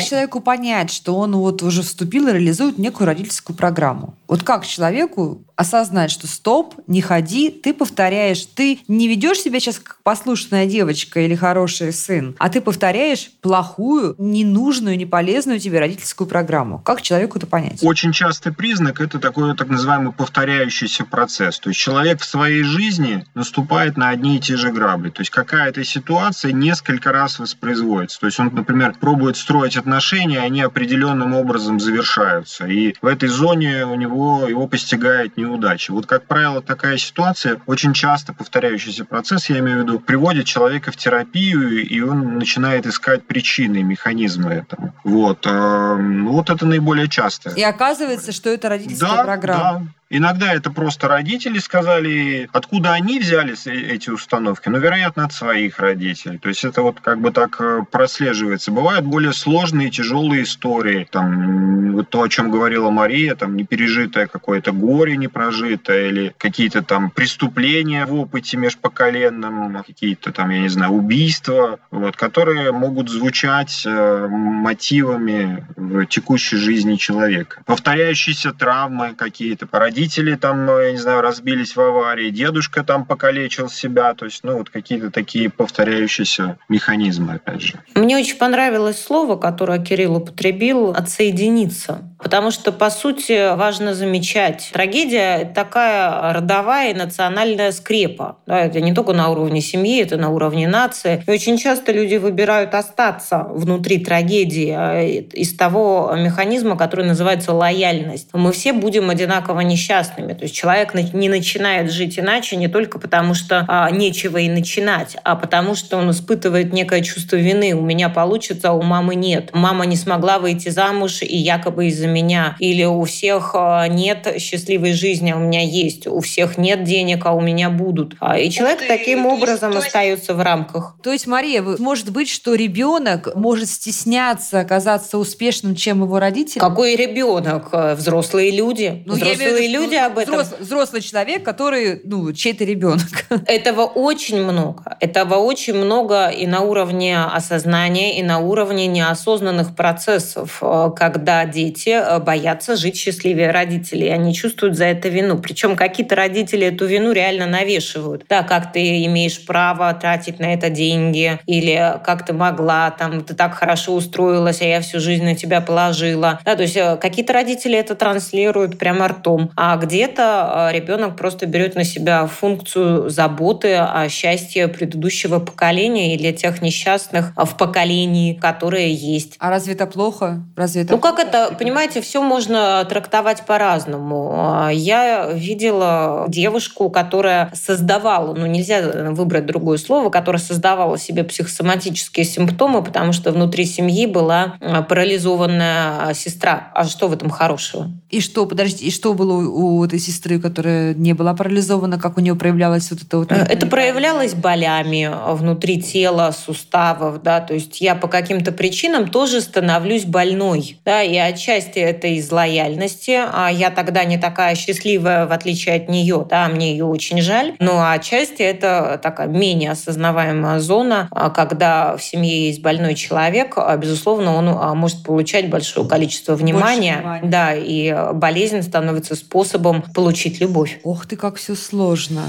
человеку 0.00 0.40
понять, 0.40 0.90
что 0.90 1.16
он 1.16 1.36
вот 1.36 1.62
уже 1.62 1.82
вступил 1.82 2.28
и 2.28 2.32
реализует 2.32 2.78
некую 2.78 3.06
родительскую 3.06 3.56
программу? 3.56 4.14
Вот 4.28 4.42
как 4.42 4.66
человеку 4.66 5.42
осознать, 5.56 6.10
что 6.10 6.26
стоп, 6.26 6.74
не 6.86 7.00
ходи, 7.00 7.50
ты 7.50 7.72
повторяешь, 7.72 8.13
ты 8.54 8.80
не 8.88 9.08
ведешь 9.08 9.40
себя 9.40 9.60
сейчас 9.60 9.78
как 9.78 9.98
послушная 10.02 10.66
девочка 10.66 11.20
или 11.20 11.34
хороший 11.34 11.92
сын, 11.92 12.34
а 12.38 12.48
ты 12.48 12.60
повторяешь 12.60 13.30
плохую, 13.40 14.14
ненужную, 14.18 14.96
неполезную 14.96 15.58
тебе 15.58 15.80
родительскую 15.80 16.28
программу. 16.28 16.78
Как 16.78 17.02
человеку 17.02 17.38
это 17.38 17.46
понять? 17.46 17.82
Очень 17.82 18.12
частый 18.12 18.52
признак– 18.52 19.00
это 19.00 19.18
такой 19.18 19.56
так 19.56 19.68
называемый 19.68 20.12
повторяющийся 20.12 21.04
процесс. 21.04 21.58
То 21.58 21.70
есть 21.70 21.80
человек 21.80 22.20
в 22.20 22.24
своей 22.24 22.62
жизни 22.62 23.24
наступает 23.34 23.96
на 23.96 24.10
одни 24.10 24.36
и 24.36 24.40
те 24.40 24.56
же 24.56 24.70
грабли. 24.70 25.10
То 25.10 25.20
есть 25.22 25.30
какая-то 25.30 25.84
ситуация 25.84 26.52
несколько 26.52 27.12
раз 27.12 27.38
воспроизводится. 27.38 28.20
То 28.20 28.26
есть 28.26 28.38
он, 28.40 28.50
например, 28.52 28.94
пробует 29.00 29.36
строить 29.36 29.76
отношения, 29.76 30.40
они 30.40 30.60
определенным 30.62 31.34
образом 31.34 31.80
завершаются. 31.80 32.66
И 32.66 32.94
в 33.00 33.06
этой 33.06 33.28
зоне 33.28 33.86
у 33.86 33.94
него 33.94 34.46
его 34.48 34.66
постигает 34.66 35.36
неудачи. 35.36 35.90
Вот, 35.90 36.06
как 36.06 36.26
правило, 36.26 36.62
такая 36.62 36.96
ситуация, 36.96 37.60
очень 37.94 38.00
часто 38.00 38.32
повторяющийся 38.32 39.04
процесс, 39.04 39.48
я 39.50 39.58
имею 39.58 39.78
в 39.78 39.82
виду, 39.82 40.00
приводит 40.00 40.46
человека 40.46 40.90
в 40.90 40.96
терапию, 40.96 41.86
и 41.86 42.00
он 42.00 42.38
начинает 42.38 42.86
искать 42.86 43.24
причины, 43.26 43.82
механизмы 43.82 44.50
этому. 44.50 44.92
Вот. 45.04 45.46
Эм, 45.46 46.26
вот 46.26 46.50
это 46.50 46.66
наиболее 46.66 47.08
часто. 47.08 47.50
И 47.50 47.62
оказывается, 47.62 48.32
что 48.32 48.50
это 48.50 48.68
родительская 48.68 49.16
да, 49.16 49.24
программа. 49.24 49.80
Да, 49.80 49.86
Иногда 50.16 50.54
это 50.54 50.70
просто 50.70 51.08
родители 51.08 51.58
сказали, 51.58 52.48
откуда 52.52 52.92
они 52.92 53.18
взяли 53.18 53.56
эти 53.66 54.10
установки, 54.10 54.68
ну, 54.68 54.78
вероятно, 54.78 55.24
от 55.24 55.32
своих 55.32 55.80
родителей. 55.80 56.38
То 56.38 56.50
есть 56.50 56.64
это 56.64 56.82
вот 56.82 57.00
как 57.00 57.20
бы 57.20 57.32
так 57.32 57.60
э, 57.60 57.80
прослеживается. 57.90 58.70
Бывают 58.70 59.04
более 59.04 59.32
сложные, 59.32 59.90
тяжелые 59.90 60.44
истории. 60.44 61.08
Там, 61.10 61.94
вот 61.94 62.10
то, 62.10 62.22
о 62.22 62.28
чем 62.28 62.52
говорила 62.52 62.90
Мария, 62.90 63.34
там, 63.34 63.56
непережитое 63.56 64.28
какое-то 64.28 64.70
горе 64.70 65.16
непрожитое 65.16 66.10
или 66.10 66.34
какие-то 66.38 66.82
там 66.82 67.10
преступления 67.10 68.06
в 68.06 68.14
опыте 68.14 68.56
межпоколенном, 68.56 69.82
какие-то 69.82 70.30
там, 70.30 70.50
я 70.50 70.60
не 70.60 70.68
знаю, 70.68 70.92
убийства, 70.92 71.80
вот, 71.90 72.16
которые 72.16 72.70
могут 72.70 73.08
звучать 73.08 73.82
э, 73.84 74.28
мотивами 74.28 75.66
в 75.74 76.06
текущей 76.06 76.56
жизни 76.56 76.94
человека. 76.94 77.64
Повторяющиеся 77.66 78.52
травмы 78.52 79.16
какие-то, 79.16 79.66
породители 79.66 80.03
родители 80.04 80.36
там, 80.36 80.66
ну, 80.66 80.80
я 80.80 80.92
не 80.92 80.98
знаю, 80.98 81.22
разбились 81.22 81.76
в 81.76 81.80
аварии, 81.80 82.30
дедушка 82.30 82.84
там 82.84 83.04
покалечил 83.04 83.68
себя, 83.70 84.14
то 84.14 84.26
есть, 84.26 84.44
ну, 84.44 84.58
вот 84.58 84.70
какие-то 84.70 85.10
такие 85.10 85.48
повторяющиеся 85.48 86.58
механизмы, 86.68 87.34
опять 87.34 87.62
же. 87.62 87.74
Мне 87.94 88.18
очень 88.18 88.36
понравилось 88.36 89.02
слово, 89.02 89.36
которое 89.36 89.82
Кирилл 89.82 90.16
употребил, 90.16 90.90
«отсоединиться». 90.90 92.02
Потому 92.24 92.50
что, 92.50 92.72
по 92.72 92.88
сути, 92.88 93.54
важно 93.54 93.94
замечать, 93.94 94.70
трагедия– 94.72 95.52
такая 95.54 96.32
родовая 96.32 96.92
и 96.92 96.94
национальная 96.94 97.70
скрепа. 97.70 98.38
Да, 98.46 98.60
это 98.60 98.80
не 98.80 98.94
только 98.94 99.12
на 99.12 99.28
уровне 99.28 99.60
семьи, 99.60 100.02
это 100.02 100.16
на 100.16 100.30
уровне 100.30 100.66
нации. 100.66 101.22
И 101.26 101.30
очень 101.30 101.58
часто 101.58 101.92
люди 101.92 102.16
выбирают 102.16 102.74
остаться 102.74 103.46
внутри 103.50 103.98
трагедии 103.98 104.74
а, 104.74 105.02
из 105.02 105.54
того 105.54 106.14
механизма, 106.16 106.78
который 106.78 107.04
называется 107.04 107.52
лояльность. 107.52 108.30
Мы 108.32 108.52
все 108.52 108.72
будем 108.72 109.10
одинаково 109.10 109.60
несчастными. 109.60 110.32
То 110.32 110.44
есть 110.44 110.54
человек 110.54 110.94
не 110.94 111.28
начинает 111.28 111.92
жить 111.92 112.18
иначе 112.18 112.56
не 112.56 112.68
только 112.68 112.98
потому, 112.98 113.34
что 113.34 113.66
а, 113.68 113.90
нечего 113.90 114.38
и 114.38 114.48
начинать, 114.48 115.18
а 115.24 115.36
потому 115.36 115.74
что 115.74 115.98
он 115.98 116.10
испытывает 116.10 116.72
некое 116.72 117.02
чувство 117.02 117.36
вины. 117.36 117.74
У 117.74 117.82
меня 117.82 118.08
получится, 118.08 118.70
а 118.70 118.72
у 118.72 118.80
мамы 118.80 119.14
нет. 119.14 119.50
Мама 119.52 119.84
не 119.84 119.96
смогла 119.96 120.38
выйти 120.38 120.70
замуж, 120.70 121.20
и 121.20 121.36
якобы 121.36 121.88
из-за 121.88 122.13
меня. 122.14 122.56
Или 122.58 122.84
у 122.84 123.04
всех 123.04 123.50
а, 123.54 123.86
нет 123.88 124.34
счастливой 124.38 124.92
жизни, 124.92 125.32
а 125.32 125.36
у 125.36 125.40
меня 125.40 125.62
есть. 125.62 126.06
У 126.06 126.20
всех 126.20 126.56
нет 126.56 126.84
денег, 126.84 127.26
а 127.26 127.32
у 127.32 127.40
меня 127.40 127.70
будут. 127.70 128.14
А, 128.20 128.38
и 128.38 128.50
человек 128.50 128.80
ты, 128.80 128.86
таким 128.86 129.26
образом 129.26 129.72
есть, 129.72 129.86
остается 129.86 130.32
есть... 130.32 130.40
в 130.40 130.42
рамках. 130.42 130.96
То 131.02 131.12
есть, 131.12 131.26
Мария, 131.26 131.62
может 131.62 132.10
быть, 132.10 132.30
что 132.30 132.54
ребенок 132.54 133.34
может 133.34 133.68
стесняться 133.68 134.60
оказаться 134.60 135.18
успешным, 135.18 135.74
чем 135.74 136.02
его 136.02 136.18
родители? 136.18 136.60
Какой 136.60 136.96
ребенок? 136.96 137.70
Взрослые 137.96 138.50
люди. 138.50 139.02
Ну, 139.06 139.14
взрослые 139.14 139.68
люди 139.68 139.96
об 139.96 140.18
этом. 140.18 140.34
Взрослый, 140.34 140.60
взрослый 140.60 141.02
человек, 141.02 141.42
который, 141.42 142.00
ну, 142.04 142.32
чей-то 142.32 142.64
ребенок. 142.64 143.26
Этого 143.46 143.82
очень 143.82 144.42
много. 144.42 144.96
Этого 145.00 145.34
очень 145.36 145.74
много 145.74 146.28
и 146.28 146.46
на 146.46 146.60
уровне 146.60 147.18
осознания, 147.18 148.18
и 148.18 148.22
на 148.22 148.38
уровне 148.38 148.86
неосознанных 148.86 149.74
процессов, 149.74 150.58
э, 150.62 150.90
когда 150.96 151.44
дети 151.44 152.03
Э, 152.03 152.03
боятся 152.20 152.76
жить 152.76 152.96
счастливее 152.96 153.50
родителей. 153.50 154.08
Они 154.08 154.34
чувствуют 154.34 154.76
за 154.76 154.86
это 154.86 155.08
вину. 155.08 155.38
Причем 155.38 155.76
какие-то 155.76 156.14
родители 156.14 156.66
эту 156.66 156.86
вину 156.86 157.12
реально 157.12 157.46
навешивают. 157.46 158.24
Да, 158.28 158.42
как 158.42 158.72
ты 158.72 159.04
имеешь 159.04 159.44
право 159.44 159.92
тратить 159.94 160.38
на 160.38 160.54
это 160.54 160.70
деньги, 160.70 161.38
или 161.46 161.98
как 162.04 162.26
ты 162.26 162.32
могла, 162.32 162.90
там, 162.90 163.22
ты 163.22 163.34
так 163.34 163.54
хорошо 163.54 163.94
устроилась, 163.94 164.60
а 164.60 164.64
я 164.64 164.80
всю 164.80 165.00
жизнь 165.00 165.24
на 165.24 165.34
тебя 165.34 165.60
положила. 165.60 166.40
Да, 166.44 166.56
то 166.56 166.62
есть 166.62 166.76
э, 166.76 166.96
какие-то 166.96 167.32
родители 167.32 167.76
это 167.78 167.94
транслируют 167.94 168.78
прямо 168.78 169.08
ртом, 169.08 169.50
а 169.56 169.76
где-то 169.76 170.70
э, 170.70 170.76
ребенок 170.76 171.16
просто 171.16 171.46
берет 171.46 171.74
на 171.74 171.84
себя 171.84 172.26
функцию 172.26 173.08
заботы 173.10 173.74
о 173.74 174.08
счастье 174.08 174.68
предыдущего 174.68 175.38
поколения 175.38 176.14
или 176.14 176.32
тех 176.32 176.62
несчастных 176.62 177.32
в 177.36 177.56
поколении, 177.56 178.34
которые 178.34 178.92
есть. 178.92 179.36
А 179.38 179.50
разве 179.50 179.74
это 179.74 179.86
плохо? 179.86 180.42
Разве 180.56 180.82
это 180.82 180.92
ну 180.92 180.98
как 180.98 181.18
это, 181.18 181.54
понимаете, 181.84 182.00
все 182.00 182.22
можно 182.22 182.84
трактовать 182.88 183.44
по-разному. 183.44 184.32
А, 184.36 184.70
я 184.70 185.30
видела 185.32 186.24
девушку, 186.28 186.88
которая 186.88 187.50
создавала, 187.54 188.34
ну 188.34 188.46
нельзя 188.46 189.10
выбрать 189.10 189.44
другое 189.46 189.76
слово, 189.76 190.08
которая 190.08 190.40
создавала 190.40 190.96
себе 190.98 191.24
психосоматические 191.24 192.24
симптомы, 192.24 192.82
потому 192.82 193.12
что 193.12 193.32
внутри 193.32 193.66
семьи 193.66 194.06
была 194.06 194.54
а, 194.60 194.82
парализованная 194.82 196.14
сестра. 196.14 196.70
А 196.74 196.84
что 196.84 197.08
в 197.08 197.12
этом 197.12 197.28
хорошего? 197.28 197.90
И 198.08 198.20
что, 198.20 198.46
подождите, 198.46 198.86
и 198.86 198.90
что 198.90 199.12
было 199.12 199.32
у 199.32 199.84
этой 199.84 199.98
сестры, 199.98 200.40
которая 200.40 200.94
не 200.94 201.12
была 201.12 201.34
парализована, 201.34 201.98
как 201.98 202.16
у 202.16 202.20
нее 202.20 202.34
проявлялось 202.34 202.90
вот 202.90 203.02
это 203.02 203.18
вот? 203.18 203.32
Это 203.32 203.66
проявлялось 203.66 204.34
болями 204.34 205.10
внутри 205.32 205.82
тела, 205.82 206.32
суставов, 206.32 207.22
да, 207.22 207.40
то 207.40 207.54
есть 207.54 207.80
я 207.80 207.94
по 207.94 208.08
каким-то 208.08 208.52
причинам 208.52 209.08
тоже 209.08 209.40
становлюсь 209.40 210.04
больной, 210.04 210.78
да, 210.84 211.02
и 211.02 211.16
отчасти 211.16 211.73
это 211.80 212.06
из 212.08 212.30
лояльности. 212.30 213.20
А 213.32 213.48
я 213.48 213.70
тогда 213.70 214.04
не 214.04 214.18
такая 214.18 214.54
счастливая, 214.54 215.26
в 215.26 215.32
отличие 215.32 215.76
от 215.76 215.88
нее, 215.88 216.26
да, 216.28 216.48
мне 216.48 216.72
ее 216.72 216.84
очень 216.84 217.20
жаль. 217.20 217.54
Но 217.58 217.90
отчасти 217.90 218.42
это 218.42 218.98
такая 219.02 219.28
менее 219.28 219.72
осознаваемая 219.72 220.60
зона, 220.60 221.08
а 221.10 221.30
когда 221.30 221.96
в 221.96 222.02
семье 222.02 222.46
есть 222.46 222.62
больной 222.62 222.94
человек, 222.94 223.54
а, 223.56 223.76
безусловно, 223.76 224.34
он 224.34 224.48
а, 224.48 224.74
может 224.74 225.02
получать 225.02 225.50
большое 225.50 225.88
количество 225.88 226.34
внимания, 226.34 226.98
внимания. 226.98 227.28
да, 227.28 227.54
и 227.54 228.12
болезнь 228.14 228.62
становится 228.62 229.14
способом 229.14 229.82
получить 229.94 230.40
любовь. 230.40 230.80
Ох 230.84 231.06
ты, 231.06 231.16
как 231.16 231.36
все 231.36 231.54
сложно. 231.54 232.22